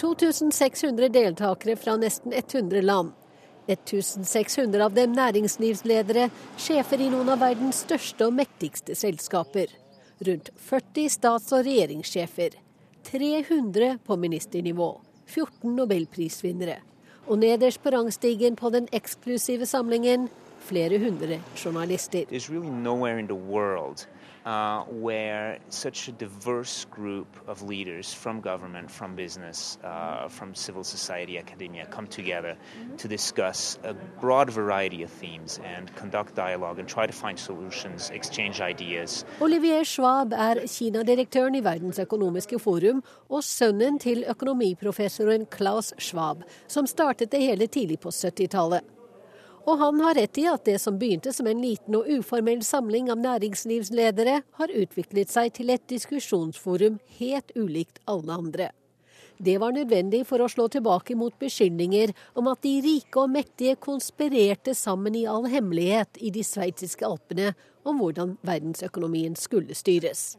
[0.00, 3.16] 2600 deltakere fra nesten 100 land.
[3.76, 6.28] 1600 av dem næringslivsledere,
[6.58, 9.72] sjefer i noen av verdens største og mektigste selskaper.
[10.26, 12.58] Rundt 40 stats- og regjeringssjefer.
[13.10, 14.92] 300 på ministernivå.
[15.26, 16.80] 14 nobelprisvinnere.
[17.26, 20.28] Og nederst på rangstigen på den eksklusive samlingen
[20.66, 22.26] flere hundre journalister.
[24.44, 30.82] Uh, where such a diverse group of leaders from government, from business, uh, from civil
[30.82, 32.56] society, academia come together
[32.96, 38.10] to discuss a broad variety of themes and conduct dialogue and try to find solutions,
[38.10, 39.26] exchange ideas.
[39.42, 46.86] Olivier Schwab er Kina-direktøren i Verdens økonomiske forum og sønnen til økonomiprofessoren Klaus Schwab, som
[46.86, 48.99] startet det hele tidlig på 70-tallet.
[49.68, 53.10] Og han har rett i at det som begynte som en liten og uformell samling
[53.12, 58.70] av næringslivsledere, har utviklet seg til et diskusjonsforum helt ulikt alle andre.
[59.40, 63.78] Det var nødvendig for å slå tilbake mot beskyldninger om at de rike og mektige
[63.80, 67.54] konspirerte sammen i all hemmelighet i de sveitsiske alpene
[67.88, 70.34] om hvordan verdensøkonomien skulle styres.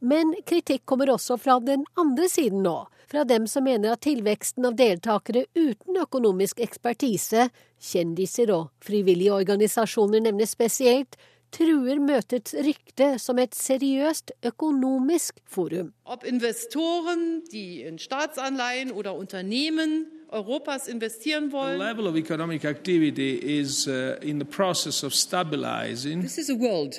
[0.00, 2.76] Men kritikk kommer også fra den andre siden nå,
[3.10, 10.24] fra dem som mener at tilveksten av deltakere uten økonomisk ekspertise, kjendiser og frivillige organisasjoner
[10.24, 11.18] nevnes spesielt,
[11.50, 15.90] truer møtets rykte som et seriøst økonomisk forum.
[16.06, 21.78] Ob investoren, die in Staatsanleihen oder Unternehmen Europas investieren wollen.
[21.80, 26.22] The level of economic activity is uh, in the process of stabilizing.
[26.22, 26.94] This is a world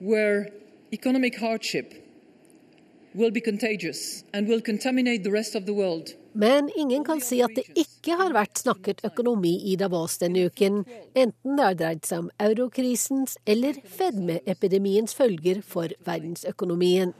[0.00, 0.50] where
[0.92, 2.01] economic hardship
[6.34, 10.82] men ingen kan si at det ikke har vært snakket økonomi i Davos denne uken,
[11.12, 17.12] enten det har dreid seg om eurokrisens eller fedmeepidemiens følger for verdensøkonomien.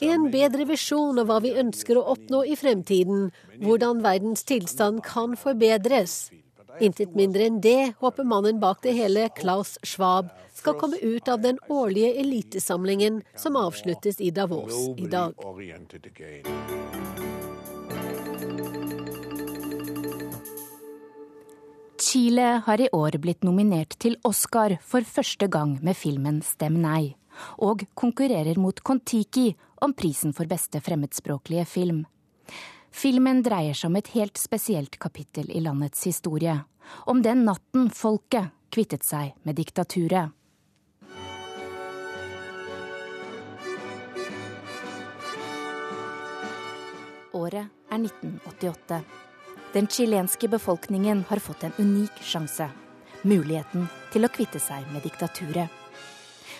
[0.00, 3.30] En bedre visjon av hva vi ønsker å oppnå i fremtiden,
[3.62, 6.30] hvordan verdens tilstand kan forbedres.
[6.80, 11.42] Intet mindre enn det håper mannen bak det hele, Klaus Schwab, skal komme ut av
[11.42, 15.34] den årlige elitesamlingen som avsluttes i Davos i dag.
[22.10, 27.12] Chile har i år blitt nominert til Oscar for første gang med filmen Stem nei,
[27.62, 29.52] og konkurrerer mot Kon-Tiki
[29.86, 32.00] om prisen for beste fremmedspråklige film.
[32.90, 36.56] Filmen dreier seg om et helt spesielt kapittel i landets historie.
[37.06, 40.34] Om den natten folket kvittet seg med diktaturet.
[47.38, 49.04] Året er 1988.
[49.72, 52.66] Den chilenske befolkningen har fått en unik sjanse.
[53.22, 55.70] Muligheten til å kvitte seg med diktaturet.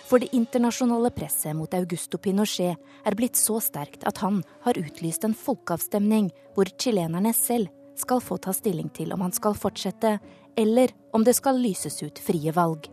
[0.07, 5.27] For det internasjonale presset mot Augusto Pinochet er blitt så sterkt at han har utlyst
[5.27, 7.67] en folkeavstemning hvor chilenerne selv
[7.99, 10.17] skal få ta stilling til om han skal fortsette,
[10.55, 12.87] eller om det skal lyses ut frie valg.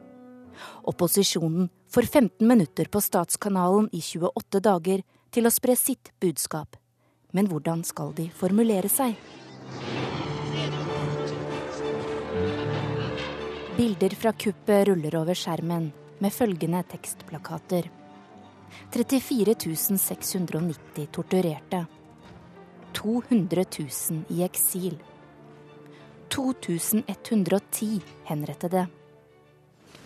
[0.91, 6.75] Opposisjonen får 15 minutter på Statskanalen i 28 dager til å spre sitt budskap.
[7.31, 9.15] Men hvordan skal de formulere seg?
[13.77, 17.91] Bilder fra kuppet ruller over skjermen med følgende tekstplakater.
[18.91, 19.55] 34
[19.99, 21.85] 690 torturerte.
[22.93, 24.99] 200 000 i eksil.
[26.29, 28.87] 2110 henrettede.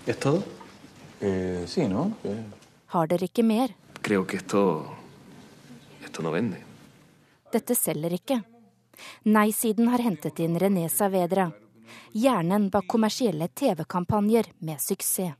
[0.07, 0.43] Esto?
[1.21, 2.11] Eh, sí, ¿no?
[2.25, 2.45] Eh.
[2.87, 3.75] Har dere ikke mer?
[4.03, 4.85] Creo que esto,
[6.05, 6.59] esto no vende.
[7.53, 8.43] Dette selger ikke.
[9.25, 11.51] Nei-siden har hentet inn René Saavedra,
[12.13, 15.37] hjernen bak kommersielle TV-kampanjer med suksess.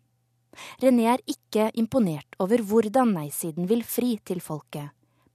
[0.83, 4.91] René er ikke imponert over hvordan nei-siden vil fri til folket,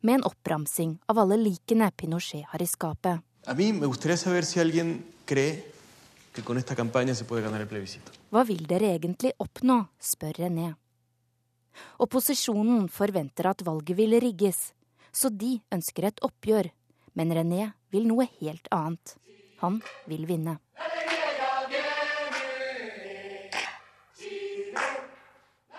[0.05, 3.23] med en oppramsing av alle likene Pinochet har i skapet.
[8.29, 10.73] Hva vil dere egentlig oppnå, spør René.
[12.01, 14.71] Opposisjonen forventer at valget vil rigges,
[15.13, 16.69] så de ønsker et oppgjør.
[17.17, 19.17] Men René vil noe helt annet.
[19.61, 20.57] Han vil vinne.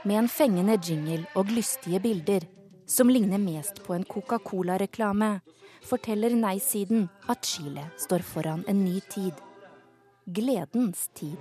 [0.03, 2.47] Med en fengende jingle og lystige bilder,
[2.87, 5.41] som ligner mest på en Coca-Cola-reklame,
[5.85, 9.35] forteller nei-siden at Chile står foran en ny tid.
[10.25, 11.37] Gledens tid.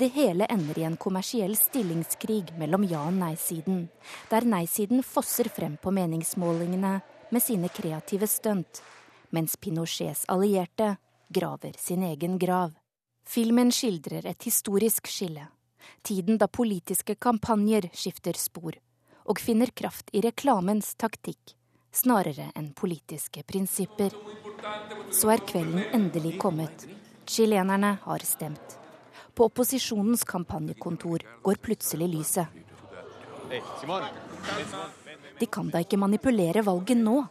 [0.00, 3.82] Det hele ender i en kommersiell stillingskrig mellom ja- og nei-siden,
[4.30, 6.94] der nei-siden fosser frem på meningsmålingene
[7.30, 8.80] med sine kreative stunt,
[9.28, 10.94] mens Pinochets allierte
[11.28, 12.72] graver sin egen grav.
[13.28, 15.50] Filmen skildrer et historisk skille.
[16.02, 18.80] Tiden da politiske kampanjer skifter spor,
[19.28, 21.60] og finner kraft i reklamens taktikk
[21.92, 24.16] snarere enn politiske prinsipper.
[25.12, 26.88] Så er kvelden endelig kommet.
[27.26, 28.79] Chilenerne har stemt.
[29.40, 32.46] På opposisjonens kampanjekontor går plutselig lyset.
[35.40, 37.22] De kan da ikke manipulere valget nå?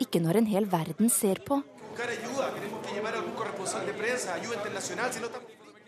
[0.00, 1.60] Ikke når en hel verden ser på?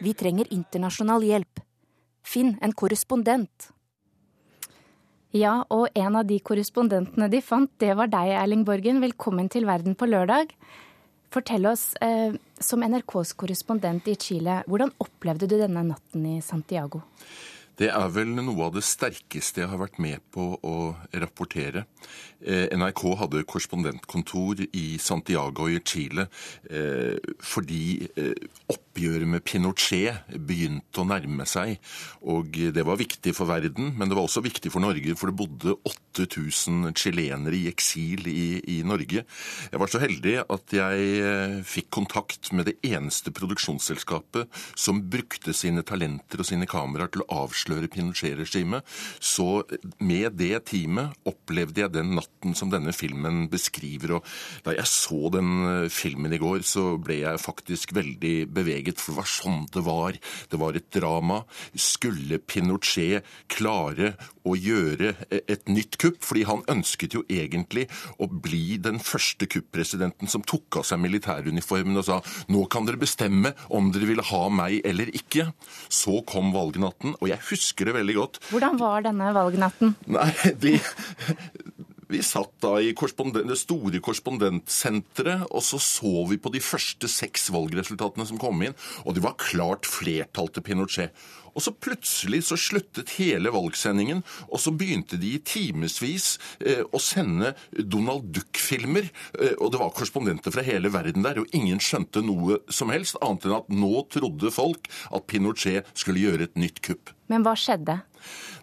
[0.05, 1.65] Vi trenger internasjonal hjelp.
[2.21, 3.73] Finn en korrespondent.
[5.33, 9.01] Ja, og en av de korrespondentene de fant, det var deg, Erling Borgen.
[9.01, 10.53] Velkommen til Verden på lørdag.
[11.33, 17.01] Fortell oss, eh, som NRKs korrespondent i Chile, hvordan opplevde du denne natten i Santiago?
[17.81, 20.93] Det er vel noe av det sterkeste jeg har vært med på å
[21.23, 21.87] rapportere.
[22.45, 26.27] Eh, NRK hadde korrespondentkontor i Santiago i Chile
[26.69, 28.37] eh, fordi eh,
[28.93, 31.79] oppgjøret med Pinochet begynte å nærme seg.
[32.29, 35.39] Og det var viktig for verden, men det var også viktig for Norge, for det
[35.39, 39.25] bodde 8000 chilenere i eksil i, i Norge.
[39.73, 45.85] Jeg var så heldig at jeg fikk kontakt med det eneste produksjonsselskapet som brukte sine
[45.87, 48.85] talenter og sine kameraer til å avsløre Pinochet-regimet.
[49.19, 49.65] Så
[50.03, 54.19] med det teamet opplevde jeg den natten som denne filmen beskriver.
[54.19, 54.33] Og
[54.67, 59.19] da jeg så den filmen i går, så ble jeg faktisk veldig beveget, for det
[59.21, 60.19] var sånn det var.
[60.51, 61.43] Det var et drama.
[61.79, 66.21] Skulle Pinochet klare å gjøre et nytt kupp?
[66.27, 67.87] Fordi han ønsket jo egentlig
[68.19, 72.21] å bli den første kuppresidenten som tok av seg militæruniformen og sa
[72.51, 75.51] nå kan dere bestemme om dere vil ha meg eller ikke.
[75.93, 78.41] Så kom valgnatten, og jeg husker det veldig godt.
[78.51, 79.95] Hvordan var denne valgnatten?
[80.13, 80.31] Nei,
[80.63, 80.77] de,
[82.13, 87.49] Vi satt da i det store korrespondentsenteret, og så så vi på de første seks
[87.55, 91.17] valgresultatene som kom inn, og det var klart flertall til Pinochet.
[91.53, 97.01] Og så plutselig så sluttet hele valgsendingen, og så begynte de i timevis eh, å
[97.01, 99.09] sende Donald Duck-filmer.
[99.39, 103.21] Eh, og det var korrespondenter fra hele verden der, og ingen skjønte noe som helst,
[103.21, 107.13] annet enn at nå trodde folk at Pinochet skulle gjøre et nytt kupp.
[107.33, 108.01] Men hva skjedde?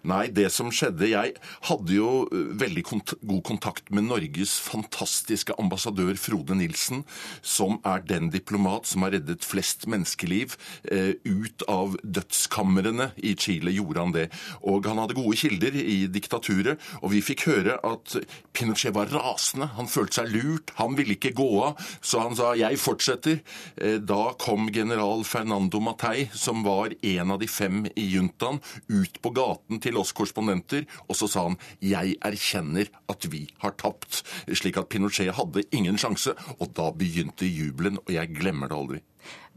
[0.07, 1.33] Nei, det som skjedde Jeg
[1.67, 7.03] hadde jo eh, veldig kont god kontakt med Norges fantastiske ambassadør Frode Nilsen,
[7.41, 10.55] som er den diplomat som har reddet flest menneskeliv
[10.91, 13.73] eh, ut av dødskamrene i Chile.
[13.75, 14.27] gjorde han det.
[14.61, 18.15] Og han hadde gode kilder i diktaturet, og vi fikk høre at
[18.55, 19.69] Pinochet var rasende.
[19.77, 20.73] Han følte seg lurt.
[20.79, 23.41] Han ville ikke gå av, så han sa 'jeg fortsetter'.
[23.77, 29.21] Eh, da kom general Fernando Matei, som var en av de fem i juntaen, ut
[29.21, 33.75] på gaten til til oss korrespondenter, og så sa han jeg erkjenner at vi har
[33.79, 34.21] tapt.
[34.47, 39.01] Slik at Pinochet hadde ingen sjanse, og da begynte jubelen, og jeg glemmer det aldri.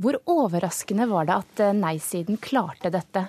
[0.03, 3.29] Hvor overraskende var det at eh, nei-siden klarte dette?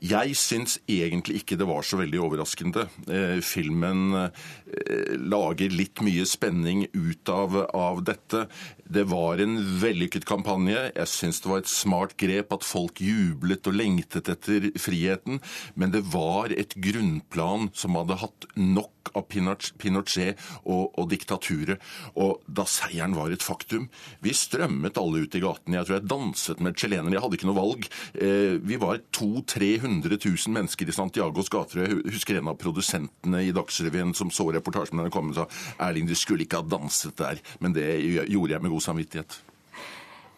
[0.00, 2.86] Jeg syns egentlig ikke det var så veldig overraskende.
[3.08, 8.46] Eh, filmen eh, lager litt mye spenning ut av, av dette.
[8.86, 10.90] Det var en vellykket kampanje.
[10.94, 15.40] Jeg syns det var et smart grep at folk jublet og lengtet etter friheten.
[15.74, 21.82] Men det var et grunnplan som hadde hatt nok av Pinochet og, og diktaturet.
[22.18, 23.86] Og da seieren var et faktum
[24.24, 25.78] Vi strømmet alle ut i gatene.
[25.78, 27.14] Jeg tror jeg danset med chilenere.
[27.16, 27.88] Jeg hadde ikke noe valg.
[28.14, 31.84] Eh, vi var 200 000-300 000 mennesker i Santiagos gater.
[31.84, 35.46] Jeg husker en av produsentene i Dagsrevyen som så reportasjen da den kom og sa
[35.88, 37.42] Erling, du skulle ikke ha danset der.
[37.60, 37.86] Men det
[38.30, 39.38] gjorde jeg med god samvittighet.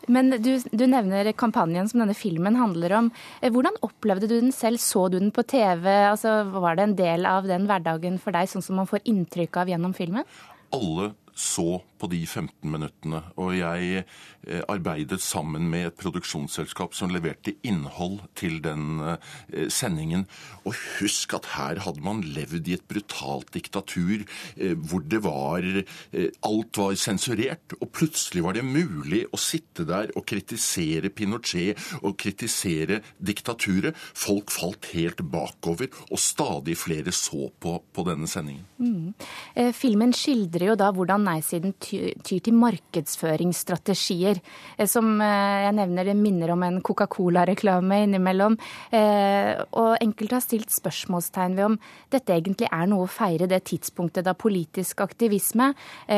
[0.09, 3.11] Men du, du, nevner kampanjen som denne filmen handler om.
[3.43, 4.81] Eh, hvordan opplevde du den selv?
[4.81, 5.85] Så du den på TV?
[6.09, 9.61] Altså, var det en del av den hverdagen for deg, sånn som man får inntrykk
[9.61, 10.25] av gjennom filmen?
[10.73, 13.23] Alle så på de 15 minuttene.
[13.41, 20.27] Og jeg eh, arbeidet sammen med et produksjonsselskap som leverte innhold til den eh, sendingen.
[20.65, 24.25] Og husk at her hadde man levd i et brutalt diktatur
[24.57, 25.65] eh, hvor det var
[26.47, 27.75] Alt var sensurert.
[27.81, 33.97] Og plutselig var det mulig å sitte der og kritisere Pinochet og kritisere diktaturet.
[33.97, 38.65] Folk falt helt bakover, og stadig flere så på, på denne sendingen.
[38.79, 39.73] Mm.
[39.77, 44.41] Filmen skildrer jo da hvordan nei-siden til markedsføringsstrategier.
[44.77, 48.59] Eh, som eh, jeg nevner, det minner om en Coca-Cola-reklame innimellom.
[48.95, 51.79] Eh, og enkelte har stilt spørsmålstegn ved om
[52.13, 55.73] dette egentlig er noe å feire det tidspunktet da politisk aktivisme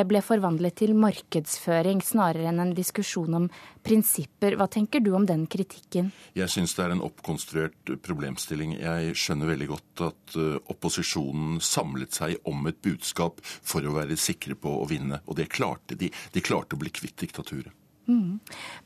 [0.06, 3.48] ble forvandlet til markedsføring, snarere enn en diskusjon om
[3.84, 4.56] prinsipper.
[4.58, 6.10] Hva tenker du om den kritikken?
[6.36, 8.76] Jeg syns det er en oppkonstruert problemstilling.
[8.78, 10.36] Jeg skjønner veldig godt at
[10.72, 15.20] opposisjonen samlet seg om et budskap for å være sikre på å vinne.
[15.26, 16.10] Og det klarte de.
[16.32, 17.76] De klarte å bli kvitt diktaturet.
[18.10, 18.40] Mm.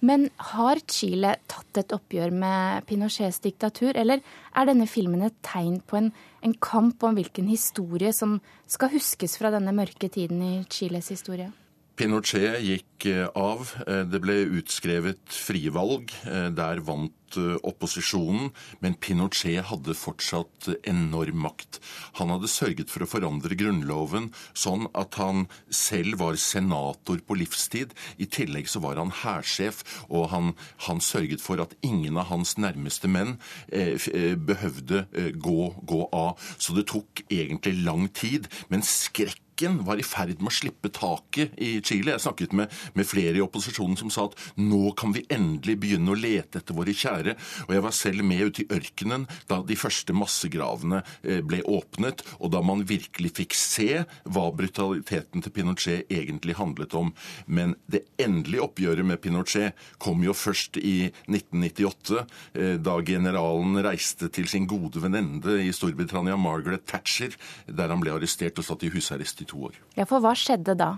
[0.05, 5.79] Men har Chile tatt et oppgjør med Pinochets diktatur, eller er denne filmen et tegn
[5.81, 6.11] på en,
[6.45, 11.49] en kamp om hvilken historie som skal huskes fra denne mørke tiden i Chiles historie?
[11.95, 13.70] Pinochet gikk eh, av.
[13.87, 16.11] Eh, det ble utskrevet frie valg.
[16.27, 21.80] Eh, der vant opposisjonen, men Pinochet hadde fortsatt enorm makt.
[22.20, 27.95] Han hadde sørget for å forandre grunnloven sånn at han selv var senator på livstid.
[28.18, 30.53] I tillegg så var han hærsjef, og han,
[30.89, 33.37] han, sørget for at ingen av hans nærmeste menn
[33.68, 33.99] eh,
[34.37, 36.41] behøvde eh, gå, gå av.
[36.59, 40.90] Så det tok egentlig lang tid, men skrekk politikken var i ferd med å slippe
[40.90, 42.14] taket i Chile.
[42.14, 46.11] Jeg snakket med, med, flere i opposisjonen som sa at nå kan vi endelig begynne
[46.11, 47.36] å lete etter våre kjære.
[47.68, 52.24] Og jeg var selv med ute i ørkenen da de første massegravene eh, ble åpnet,
[52.40, 57.12] og da man virkelig fikk se hva brutaliteten til Pinochet egentlig handlet om.
[57.46, 62.24] Men det endelige oppgjøret med Pinochet kom jo først i 1998,
[62.59, 67.38] eh, da generalen reiste til sin gode venninne i Storbritannia, Margaret Thatcher,
[67.70, 69.80] der han ble arrestert og satt i husarrest i år.
[69.99, 70.95] Ja, For hva skjedde da?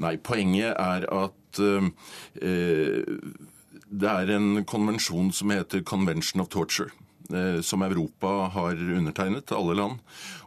[0.00, 1.88] Nei, Poenget er at uh,
[3.90, 6.90] det er en konvensjon som heter Convention of Torture.
[7.32, 9.98] Eh, som Europa har undertegnet, alle land.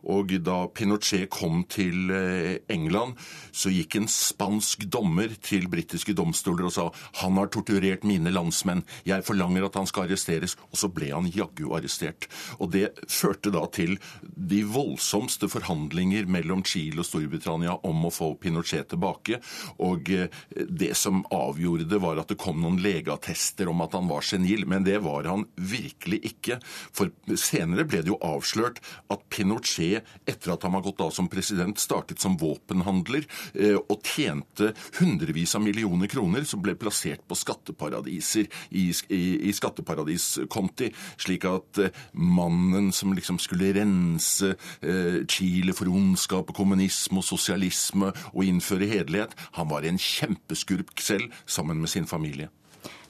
[0.03, 3.15] Og da Pinochet kom til eh, England,
[3.55, 6.89] så gikk en spansk dommer til britiske domstoler og sa
[7.21, 10.57] han har torturert mine landsmenn, jeg forlanger at han skal arresteres.
[10.73, 12.27] Og så ble han jaggu arrestert.
[12.59, 18.33] Og det førte da til de voldsomste forhandlinger mellom Chile og Storbritannia om å få
[18.41, 19.39] Pinochet tilbake.
[19.87, 24.11] Og eh, det som avgjorde det, var at det kom noen legeattester om at han
[24.11, 26.59] var senil, men det var han virkelig ikke.
[26.93, 28.79] For senere ble det jo avslørt
[29.13, 34.03] at Pinochet, etter at han var gått av som president, startet som våpenhandler eh, og
[34.07, 41.47] tjente hundrevis av millioner kroner som ble plassert på skatteparadiser i, i, i skatteparadiskonti, slik
[41.49, 48.13] at eh, mannen som liksom skulle rense eh, Chile for ondskap og kommunisme og sosialisme
[48.33, 52.49] og innføre hederlighet, han var en kjempeskurk selv, sammen med sin familie.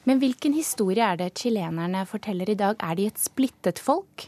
[0.10, 2.76] Men hvilken historie er det chilenerne forteller i dag?
[2.84, 4.28] Er de et splittet folk?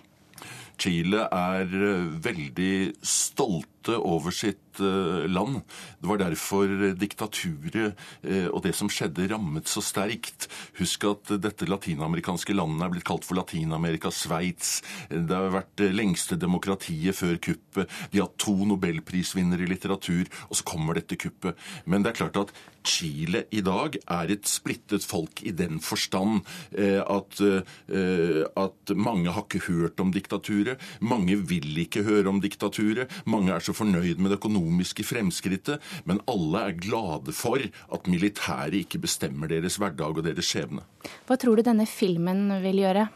[0.79, 5.61] Chile er eh, veldig stolte over sitt eh, land.
[5.99, 10.47] Det var derfor diktaturet eh, og det som skjedde, rammet så sterkt.
[10.79, 14.77] Husk at dette latinamerikanske landet er blitt kalt for Latin-Amerika, Sveits.
[15.09, 17.91] Det har vært det lengste demokratiet før kuppet.
[18.13, 21.59] De har to nobelprisvinnere i litteratur, og så kommer dette kuppet.
[21.85, 22.55] Men det er klart at
[22.85, 26.43] Chile i dag er et splittet folk i den forstand
[26.77, 30.81] at, at mange har ikke hørt om diktaturet.
[31.01, 33.09] Mange vil ikke høre om diktaturet.
[33.25, 34.64] Mange er så fornøyd med det økonomiske
[35.05, 35.83] fremskrittet.
[36.05, 40.85] Men alle er glade for at militæret ikke bestemmer deres hverdag og deres skjebne.
[41.27, 43.09] Hva tror du denne filmen vil gjøre?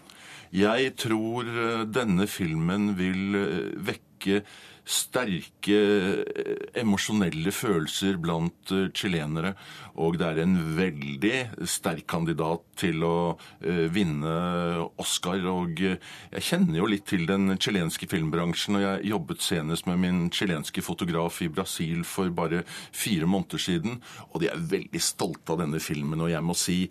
[0.56, 1.46] Jeg tror
[1.94, 3.38] denne filmen vil
[3.86, 4.09] vekke
[4.90, 5.78] sterke
[6.82, 9.52] emosjonelle følelser blant chilenere.
[10.02, 13.38] Og det er en veldig sterk kandidat til å
[13.94, 14.34] vinne
[14.98, 15.46] Oscar.
[15.52, 20.26] Og jeg kjenner jo litt til den chilenske filmbransjen, og jeg jobbet senest med min
[20.34, 24.02] chilenske fotograf i Brasil for bare fire måneder siden,
[24.32, 26.26] og de er veldig stolte av denne filmen.
[26.26, 26.82] Og jeg må si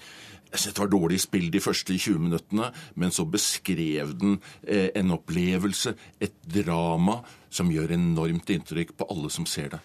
[0.53, 4.89] jeg synes det var dårlig spill de første 20 minuttene, men så beskrev den eh,
[4.97, 7.21] en opplevelse, et drama,
[7.51, 9.81] som gjør enormt inntrykk på alle som ser det.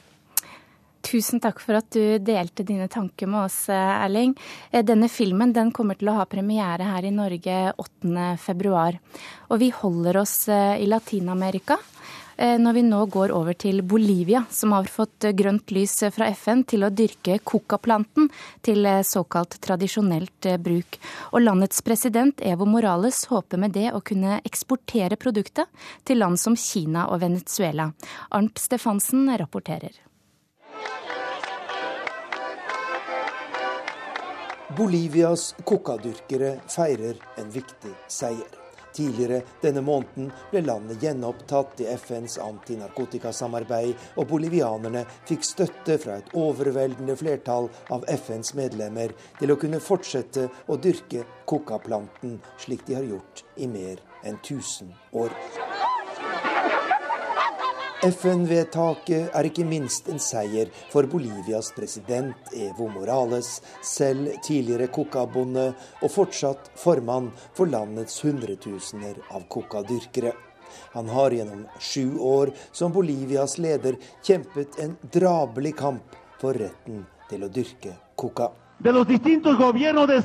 [1.03, 4.38] Tusen takk for at du delte dine tanker med oss, Erling.
[4.72, 8.86] Denne filmen den kommer til å ha premiere her i Norge 8.2.
[9.51, 11.76] Og vi holder oss i Latin-Amerika
[12.38, 16.86] når vi nå går over til Bolivia, som har fått grønt lys fra FN til
[16.86, 18.30] å dyrke coca-planten
[18.66, 20.98] til såkalt tradisjonelt bruk.
[21.34, 25.70] Og landets president Evo Morales håper med det å kunne eksportere produktet
[26.08, 27.92] til land som Kina og Venezuela.
[28.32, 29.94] Arnt Stefansen rapporterer.
[34.78, 38.62] Bolivias coca-dyrkere feirer en viktig seier.
[38.94, 46.34] Tidligere denne måneden ble landet gjenopptatt i FNs antinarkotikasamarbeid, og bolivianerne fikk støtte fra et
[46.38, 53.10] overveldende flertall av FNs medlemmer til å kunne fortsette å dyrke coca-planten slik de har
[53.10, 55.34] gjort i mer enn 1000 år.
[58.04, 65.70] FN-vedtaket er ikke minst en seier for Bolivias president Evo Morales, selv tidligere coca-bonde
[66.01, 70.34] og fortsatt formann for landets hundretusener av coca-dyrkere.
[70.97, 73.95] Han har gjennom sju år som Bolivias leder
[74.26, 78.51] kjempet en drabelig kamp for retten til å dyrke coca.
[78.84, 80.20] De los distintos gobiernos de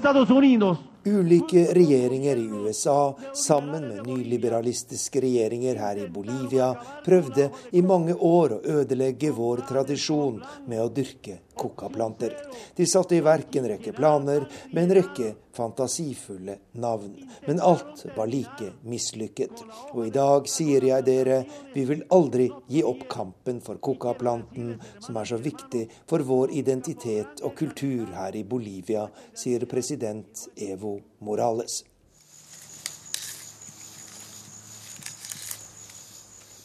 [1.09, 6.71] Ulike regjeringer i USA, sammen med nyliberalistiske regjeringer her i Bolivia,
[7.05, 12.37] prøvde i mange år å ødelegge vår tradisjon med å dyrke coca-planter.
[12.77, 17.17] De satte i verk en rekke planer med en rekke fantasifulle navn.
[17.47, 19.65] Men alt var like mislykket.
[19.95, 21.41] Og i dag sier jeg dere,
[21.75, 27.43] vi vil aldri gi opp kampen for coca-planten, som er så viktig for vår identitet
[27.43, 31.83] og kultur her i Bolivia, sier president Evo Morales.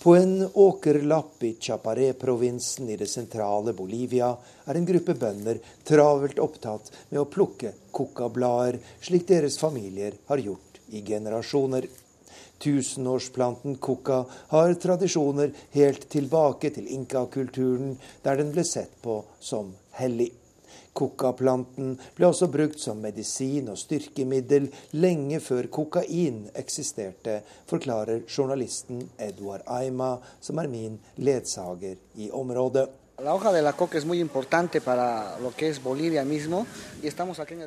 [0.04, 4.34] På en åkerlapp i Chaparé-provinsen i det sentrale Bolivia
[4.68, 10.82] er en gruppe bønder travelt opptatt med å plukke coca-blader, slik deres familier har gjort
[10.92, 11.88] i generasjoner.
[12.60, 17.96] Tusenårsplanten coca har tradisjoner helt tilbake til inkakulturen,
[18.28, 19.72] der den ble sett på som
[20.04, 20.34] hellig.
[20.94, 27.40] Coca-planten ble også brukt som medisin og styrkemiddel lenge før kokain eksisterte,
[27.70, 32.90] forklarer journalisten Eduard Aima, som er min ledsager i området.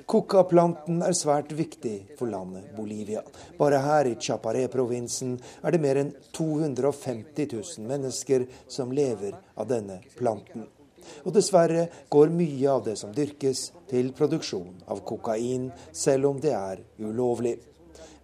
[0.07, 3.23] Coca-planten er svært viktig for landet Bolivia.
[3.59, 10.03] Bare her i Chaparé-provinsen er det mer enn 250 000 mennesker som lever av denne
[10.19, 10.67] planten.
[11.25, 16.55] Og dessverre går mye av det som dyrkes, til produksjon av kokain, selv om det
[16.57, 17.57] er ulovlig.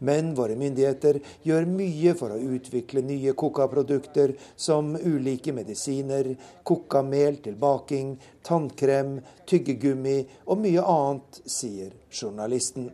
[0.02, 6.32] Men våre myndigheter gjør mye for å utvikle nye coca-produkter, som ulike medisiner,
[6.66, 10.16] coca-mel til baking, tannkrem, tyggegummi
[10.50, 12.90] og mye annet, sier journalisten.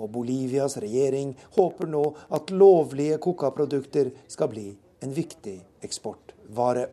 [0.00, 2.00] og Bolivias regjering håper nå
[2.32, 4.70] at lovlige coca-produkter skal bli
[5.04, 6.86] en viktig eksportvare.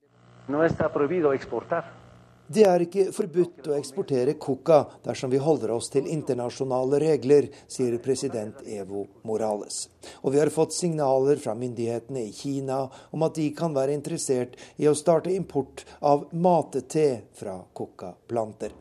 [2.48, 7.98] Det er ikke forbudt å eksportere coca dersom vi holder oss til internasjonale regler, sier
[8.00, 9.90] president Evo Morales.
[10.24, 14.56] Og vi har fått signaler fra myndighetene i Kina om at de kan være interessert
[14.80, 18.72] i å starte import av matete fra coca-planter.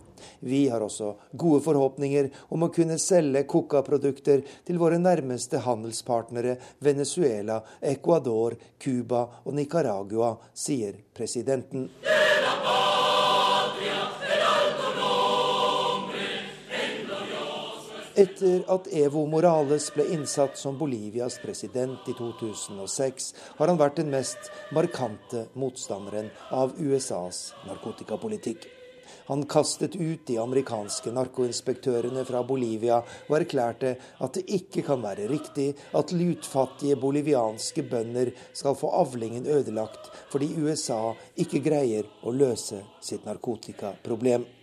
[0.47, 6.55] Vi har også gode forhåpninger om å kunne selge coca-produkter til våre nærmeste handelspartnere
[6.87, 11.91] Venezuela, Ecuador, Cuba og Nicaragua, sier presidenten.
[18.17, 23.27] Etter at Evo Morales ble innsatt som Bolivias president i 2006,
[23.59, 28.65] har han vært den mest markante motstanderen av USAs narkotikapolitikk.
[29.29, 33.93] Han kastet ut de amerikanske narkoinspektørene fra Bolivia og erklærte
[34.25, 40.55] at det ikke kan være riktig at lutfattige bolivianske bønder skal få avlingen ødelagt fordi
[40.57, 41.03] USA
[41.37, 44.56] ikke greier å løse sitt narkotikaproblem.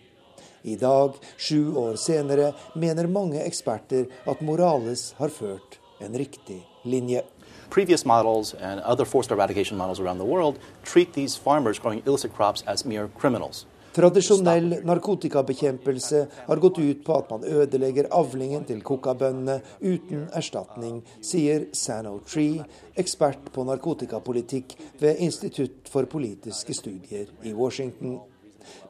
[0.64, 7.20] I dag, sju år senere, mener mange eksperter at Morales har ført en riktig linje.
[7.70, 12.32] Previous models and other forced eradication models around the world treat these farmers growing illicit
[12.32, 13.66] crops as mere criminals.
[13.94, 21.68] Tradisjonell narkotikabekjempelse har gått ut på at man ødelegger avlingen til kokabøndene uten erstatning, sier
[21.72, 22.64] Sano Tree,
[22.98, 28.18] ekspert på narkotikapolitikk ved Institutt for politiske studier i Washington.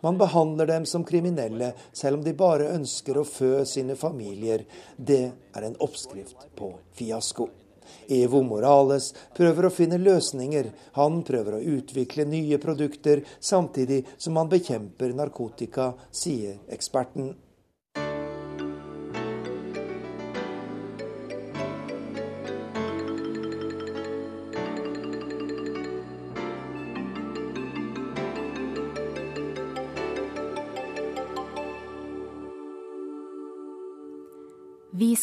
[0.03, 4.65] Man behandler dem som kriminelle, selv om de bare ønsker å fø sine familier.
[4.97, 5.23] Det
[5.55, 7.49] er en oppskrift på fiasko.
[8.09, 10.71] Evo Morales prøver å finne løsninger.
[10.99, 17.33] Han prøver å utvikle nye produkter, samtidig som han bekjemper narkotika, sier eksperten.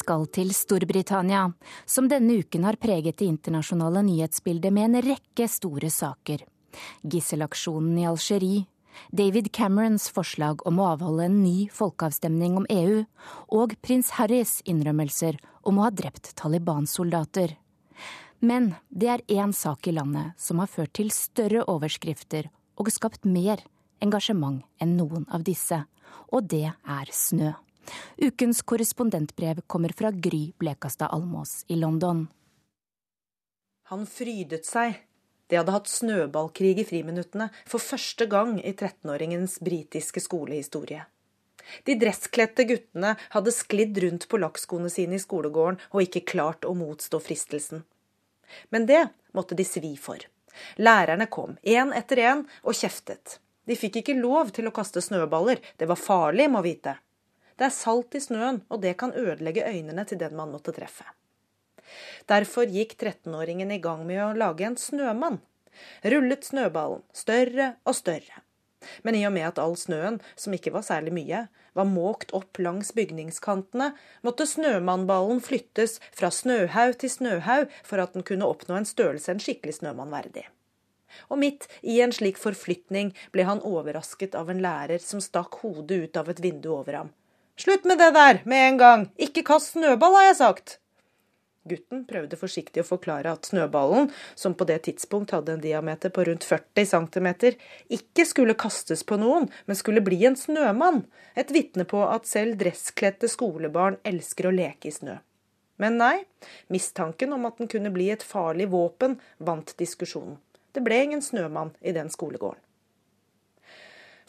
[0.02, 1.45] Skal til Storbritannia,
[1.86, 6.43] som denne uken har preget det internasjonale nyhetsbildet med en rekke store saker.
[7.04, 8.66] Gisselaksjonen i Algerie,
[9.12, 13.04] David Camerons forslag om å avholde en ny folkeavstemning om EU,
[13.56, 17.56] og prins Harrys innrømmelser om å ha drept Taliban-soldater.
[18.41, 22.49] Men det er én sak i landet som har ført til større overskrifter
[22.82, 23.62] og skapt mer
[24.02, 25.84] engasjement enn noen av disse,
[26.34, 27.54] og det er snø.
[28.18, 32.28] Ukens korrespondentbrev kommer fra Gry Blekastad Almås i London.
[33.92, 35.00] Han frydet seg.
[35.52, 41.04] De hadde hatt snøballkrig i friminuttene for første gang i 13-åringens britiske skolehistorie.
[41.84, 46.72] De dresskledte guttene hadde sklidd rundt på lakkskoene sine i skolegården og ikke klart å
[46.78, 47.84] motstå fristelsen.
[48.72, 49.04] Men det
[49.36, 50.24] måtte de svi for.
[50.80, 53.40] Lærerne kom, én etter én, og kjeftet.
[53.68, 56.98] De fikk ikke lov til å kaste snøballer, det var farlig, må vite.
[57.58, 61.08] Det er salt i snøen, og det kan ødelegge øynene til den man måtte treffe.
[62.30, 65.41] Derfor gikk 13-åringen i gang med å lage en snømann.
[66.04, 68.43] Rullet snøballen større og større.
[69.06, 71.43] Men i og med at all snøen, som ikke var særlig mye,
[71.78, 73.91] var måkt opp langs bygningskantene,
[74.26, 79.43] måtte snømannballen flyttes fra snøhaug til snøhaug for at den kunne oppnå en størrelse en
[79.43, 80.47] skikkelig snømann verdig.
[81.30, 86.06] Og midt i en slik forflytning ble han overrasket av en lærer som stakk hodet
[86.08, 87.12] ut av et vindu over ham.
[87.62, 89.01] Slutt med det der, med en gang!
[89.22, 90.72] Ikke kast snøball, har jeg sagt!
[91.70, 96.26] Gutten prøvde forsiktig å forklare at snøballen, som på det tidspunkt hadde en diameter på
[96.26, 97.28] rundt 40 cm,
[97.97, 101.03] ikke skulle kastes på noen, men skulle bli en snømann,
[101.38, 105.20] et vitne på at selv dresskledte skolebarn elsker å leke i snø.
[105.78, 106.16] Men nei,
[106.74, 110.41] mistanken om at den kunne bli et farlig våpen, vant diskusjonen.
[110.74, 112.70] Det ble ingen snømann i den skolegården.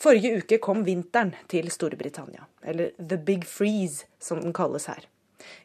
[0.01, 5.07] Forrige uke kom vinteren til Storbritannia, eller The Big Freeze, som den kalles her.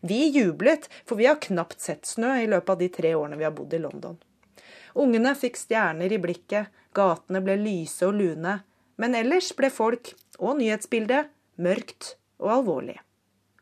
[0.01, 3.45] Vi jublet, for vi har knapt sett snø i løpet av de tre årene vi
[3.47, 4.17] har bodd i London.
[4.97, 8.59] Ungene fikk stjerner i blikket, gatene ble lyse og lune,
[8.97, 11.29] men ellers ble folk, og nyhetsbildet,
[11.61, 12.97] mørkt og alvorlig.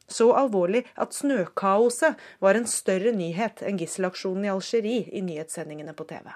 [0.08, 6.06] Så alvorlig at snøkaoset var en større nyhet enn gisselaksjonen i Algerie i nyhetssendingene på
[6.10, 6.30] TV.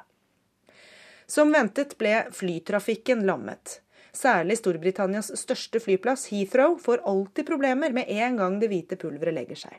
[1.30, 3.80] Som ventet ble flytrafikken lammet.
[4.16, 9.60] Særlig Storbritannias største flyplass, Heathrow, får alltid problemer med en gang det hvite pulveret legger
[9.68, 9.78] seg.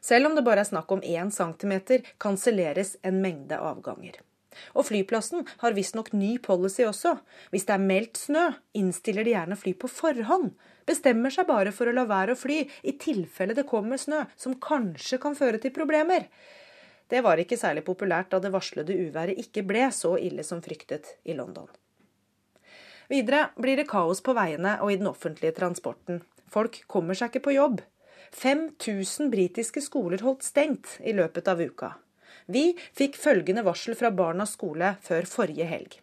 [0.00, 4.18] Selv om det bare er snakk om én centimeter, kanselleres en mengde avganger.
[4.74, 7.14] Og flyplassen har visstnok ny policy også.
[7.52, 10.54] Hvis det er meldt snø, innstiller de gjerne fly på forhånd.
[10.90, 14.56] bestemmer seg bare for å la være å fly i tilfelle det kommer snø som
[14.58, 16.26] kanskje kan føre til problemer.
[17.06, 21.12] Det var ikke særlig populært da det varslede uværet ikke ble så ille som fryktet
[21.22, 21.68] i London.
[23.10, 26.20] Videre blir det kaos på veiene og i den offentlige transporten.
[26.50, 27.80] Folk kommer seg ikke på jobb.
[28.38, 31.90] 5000 britiske skoler holdt stengt i løpet av uka.
[32.46, 35.96] Vi fikk følgende varsel fra Barnas skole før forrige helg.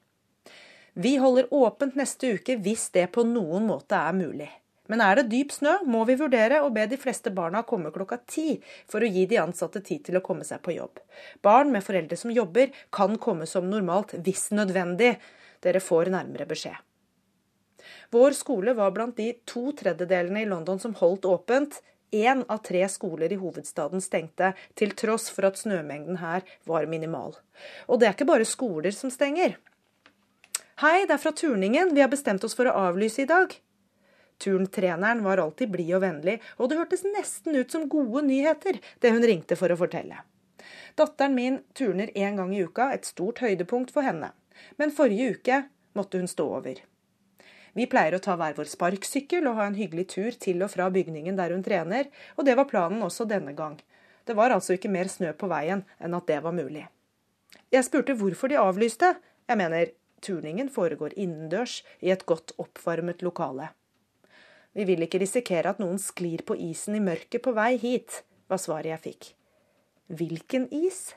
[1.00, 4.50] Vi holder åpent neste uke hvis det på noen måte er mulig.
[4.88, 8.22] Men er det dyp snø, må vi vurdere å be de fleste barna komme klokka
[8.24, 8.56] ti
[8.88, 11.00] for å gi de ansatte tid til å komme seg på jobb.
[11.44, 15.18] Barn med foreldre som jobber, kan komme som normalt hvis nødvendig.
[15.64, 16.87] Dere får nærmere beskjed.
[18.12, 21.82] Vår skole var blant de to tredjedelene i London som holdt åpent.
[22.12, 27.36] Én av tre skoler i hovedstaden stengte, til tross for at snømengden her var minimal.
[27.92, 29.58] Og det er ikke bare skoler som stenger.
[30.80, 31.92] Hei, det er fra turningen.
[31.92, 33.52] Vi har bestemt oss for å avlyse i dag.
[34.40, 39.12] Turntreneren var alltid blid og vennlig, og det hørtes nesten ut som gode nyheter, det
[39.12, 40.22] hun ringte for å fortelle.
[40.96, 44.32] Datteren min turner én gang i uka, et stort høydepunkt for henne.
[44.78, 45.64] Men forrige uke
[45.98, 46.80] måtte hun stå over.
[47.78, 50.88] Vi pleier å ta hver vår sparksykkel og ha en hyggelig tur til og fra
[50.94, 53.78] bygningen der hun trener, og det var planen også denne gang.
[54.26, 56.88] Det var altså ikke mer snø på veien enn at det var mulig.
[57.72, 59.14] Jeg spurte hvorfor de avlyste.
[59.48, 59.92] Jeg mener,
[60.26, 63.70] turningen foregår innendørs i et godt oppvarmet lokale.
[64.74, 68.62] Vi vil ikke risikere at noen sklir på isen i mørket på vei hit, var
[68.62, 69.32] svaret jeg fikk.
[70.18, 71.14] Hvilken is?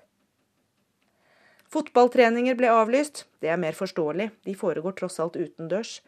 [1.71, 6.01] Fotballtreninger ble avlyst, det er mer forståelig, de foregår tross alt utendørs.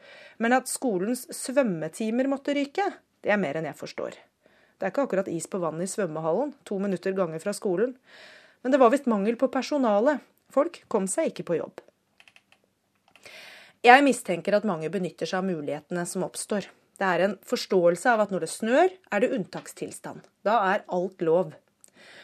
[0.43, 2.89] Men at skolens svømmetimer måtte ryke,
[3.23, 4.19] det er mer enn jeg forstår.
[4.83, 7.95] Det er ikke akkurat is på vannet i svømmehallen, to minutter ganger fra skolen.
[8.67, 10.17] Men det var visst mangel på personale.
[10.51, 11.79] Folk kom seg ikke på jobb.
[13.87, 16.67] Jeg mistenker at mange benytter seg av mulighetene som oppstår.
[16.99, 20.27] Det er en forståelse av at når det snør, er det unntakstilstand.
[20.47, 21.55] Da er alt lov.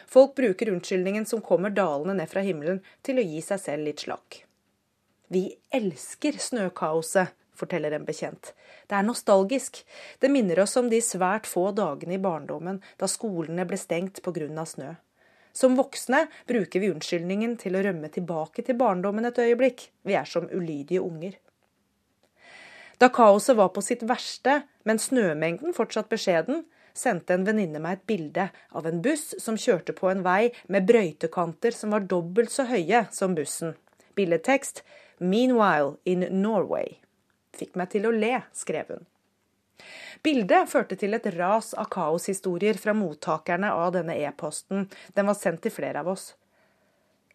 [0.09, 4.05] Folk bruker unnskyldningen som kommer dalende ned fra himmelen, til å gi seg selv litt
[4.05, 4.39] slakk.
[5.29, 8.53] Vi elsker snøkaoset, forteller en bekjent.
[8.89, 9.83] Det er nostalgisk.
[10.17, 14.65] Det minner oss om de svært få dagene i barndommen da skolene ble stengt pga.
[14.65, 14.95] snø.
[15.53, 19.89] Som voksne bruker vi unnskyldningen til å rømme tilbake til barndommen et øyeblikk.
[20.01, 21.37] Vi er som ulydige unger.
[22.97, 28.07] Da kaoset var på sitt verste, men snømengden fortsatt beskjeden, sendte en venninne meg et
[28.11, 32.67] bilde av en buss som kjørte på en vei med brøytekanter som var dobbelt så
[32.69, 33.75] høye som bussen.
[34.15, 34.83] Billedtekst
[35.19, 36.99] 'Meanwhile in Norway'.
[37.53, 39.05] Fikk meg til å le, skrev hun.
[40.23, 44.89] Bildet førte til et ras av kaoshistorier fra mottakerne av denne e-posten.
[45.15, 46.33] Den var sendt til flere av oss.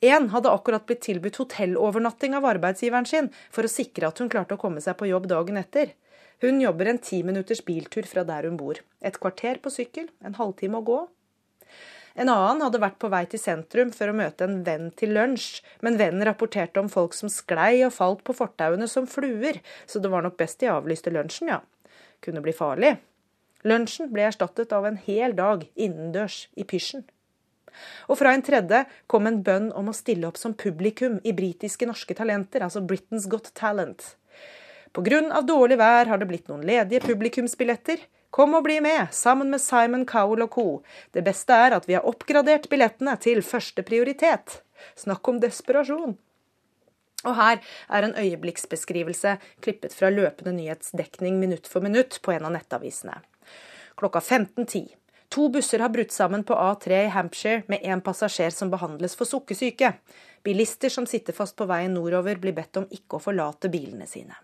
[0.04, 4.58] En hadde akkurat blitt tilbudt hotellovernatting av arbeidsgiveren sin for å sikre at hun klarte
[4.58, 5.94] å komme seg på jobb dagen etter.
[6.42, 8.80] Hun jobber en ti minutters biltur fra der hun bor.
[9.04, 11.00] Et kvarter på sykkel, en halvtime å gå.
[12.14, 15.64] En annen hadde vært på vei til sentrum for å møte en venn til lunsj,
[15.82, 20.12] men vennen rapporterte om folk som sklei og falt på fortauene som fluer, så det
[20.12, 21.58] var nok best de avlyste lunsjen, ja.
[22.22, 22.94] Kunne bli farlig.
[23.66, 27.02] Lunsjen ble erstattet av en hel dag innendørs i pysjen.
[28.06, 31.88] Og fra en tredje kom en bønn om å stille opp som publikum i britiske
[31.88, 34.14] norske talenter, altså Britain's Got Talent.
[34.94, 35.40] Pga.
[35.42, 37.98] dårlig vær har det blitt noen ledige publikumsbilletter.
[38.34, 40.66] Kom og bli med, sammen med Simon Cowell og co.
[41.10, 44.60] Det beste er at vi har oppgradert billettene til første prioritet.
[44.98, 46.14] Snakk om desperasjon.
[47.24, 52.54] Og her er en øyeblikksbeskrivelse klippet fra løpende nyhetsdekning minutt for minutt på en av
[52.54, 53.18] nettavisene.
[53.98, 54.94] Klokka 15.10.
[55.34, 59.26] To busser har brutt sammen på A3 i Hampshire med én passasjer som behandles for
[59.26, 59.94] sukkersyke.
[60.44, 64.43] Bilister som sitter fast på veien nordover, blir bedt om ikke å forlate bilene sine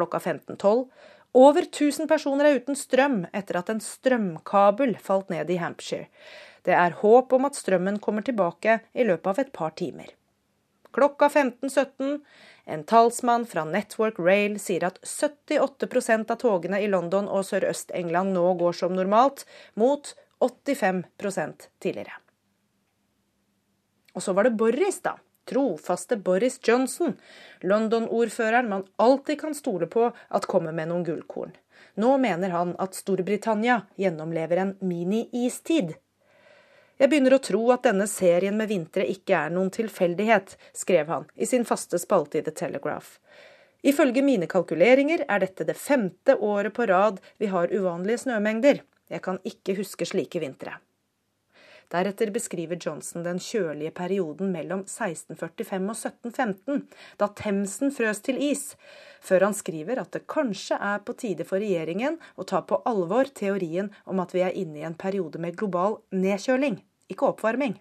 [0.00, 0.86] klokka 15.12.
[1.32, 6.08] Over 1000 personer er uten strøm etter at en strømkabel falt ned i Hampshire.
[6.66, 10.10] Det er håp om at strømmen kommer tilbake i løpet av et par timer.
[10.90, 12.18] Klokka 15.17.
[12.66, 18.44] En talsmann fra Network Rail sier at 78% av togene i London og Sørøst-England nå
[18.58, 19.46] går som normalt,
[19.78, 22.18] mot 85% tidligere.
[24.18, 25.14] Og så var det Boris, da
[25.50, 27.16] trofaste Boris Johnson,
[27.60, 31.56] London-ordføreren man alltid kan stole på at kommer med noen gullkorn.
[32.00, 35.96] Nå mener han at Storbritannia gjennomlever en mini-istid.
[37.00, 41.24] Jeg begynner å tro at denne serien med vintre ikke er noen tilfeldighet, skrev han
[41.34, 43.16] i sin faste spalte i The Telegraph.
[43.80, 48.82] Ifølge mine kalkuleringer er dette det femte året på rad vi har uvanlige snømengder.
[49.08, 50.76] Jeg kan ikke huske slike vintre.
[51.90, 56.84] Deretter beskriver Johnson den kjølige perioden mellom 1645 og 1715,
[57.18, 58.76] da Themsen frøs til is,
[59.18, 63.32] før han skriver at det kanskje er på tide for regjeringen å ta på alvor
[63.34, 66.78] teorien om at vi er inne i en periode med global nedkjøling,
[67.10, 67.74] ikke oppvarming.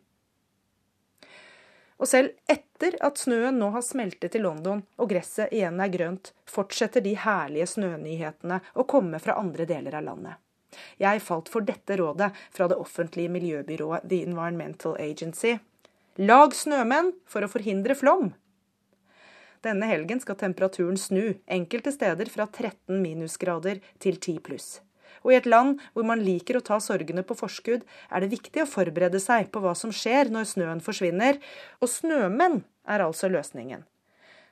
[1.99, 6.33] Og selv etter at snøen nå har smeltet i London og gresset igjen er grønt,
[6.49, 10.39] fortsetter de herlige snønyhetene å komme fra andre deler av landet.
[11.01, 15.57] Jeg falt for dette rådet fra det offentlige miljøbyrået The Environmental Agency.
[16.19, 18.33] Lag snømenn for å forhindre flom!
[19.63, 24.69] Denne helgen skal temperaturen snu, enkelte steder fra 13 minusgrader til 10 pluss.
[25.25, 28.63] Og i et land hvor man liker å ta sorgene på forskudd, er det viktig
[28.63, 31.41] å forberede seg på hva som skjer når snøen forsvinner,
[31.83, 33.83] og snømenn er altså løsningen.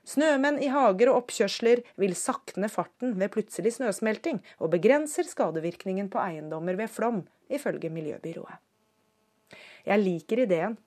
[0.07, 6.21] Snømenn i hager og oppkjørsler vil sakne farten ved plutselig snøsmelting, og begrenser skadevirkningen på
[6.23, 8.63] eiendommer ved flom, ifølge miljøbyrået.
[9.87, 10.77] Jeg liker ideen.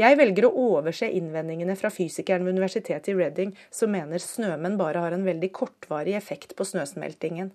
[0.00, 5.02] Jeg velger å overse innvendingene fra fysikeren ved universitetet i Reading, som mener snømenn bare
[5.04, 7.52] har en veldig kortvarig effekt på snøsmeltingen.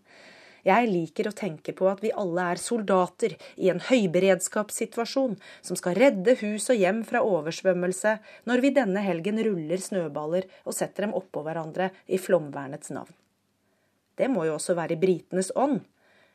[0.67, 5.97] Jeg liker å tenke på at vi alle er soldater i en høyberedskapssituasjon som skal
[5.97, 11.15] redde hus og hjem fra oversvømmelse, når vi denne helgen ruller snøballer og setter dem
[11.17, 13.13] oppå hverandre i flomvernets navn.
[14.17, 15.79] Det må jo også være i britenes ånd.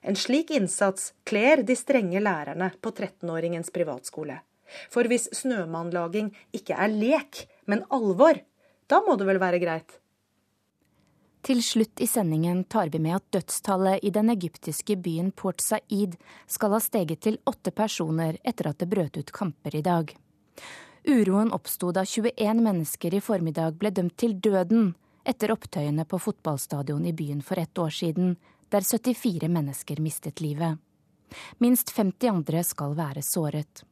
[0.06, 4.40] En slik innsats kler de strenge lærerne på 13-åringens privatskole.
[4.90, 8.38] For hvis snømannlaging ikke er lek, men alvor,
[8.90, 9.98] da må det vel være greit?
[11.46, 16.16] Til slutt i sendingen tar vi med at dødstallet i den egyptiske byen Port Said
[16.50, 20.10] skal ha steget til åtte personer etter at det brøt ut kamper i dag.
[21.06, 27.06] Uroen oppsto da 21 mennesker i formiddag ble dømt til døden etter opptøyene på fotballstadion
[27.06, 28.34] i byen for ett år siden,
[28.74, 30.82] der 74 mennesker mistet livet.
[31.62, 33.84] Minst 50 andre skal være såret.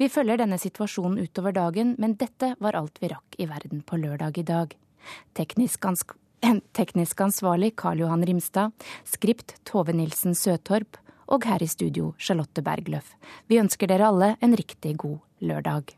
[0.00, 4.00] Vi følger denne situasjonen utover dagen, men dette var alt vi rakk i verden på
[4.00, 4.72] lørdag i dag.
[5.36, 5.84] Teknisk
[6.76, 8.72] Teknisk ansvarlig Karl Johan Rimstad,
[9.04, 13.14] skript Tove Nilsen Søtorp og her i studio Charlotte Bergløff.
[13.48, 15.96] Vi ønsker dere alle en riktig god lørdag.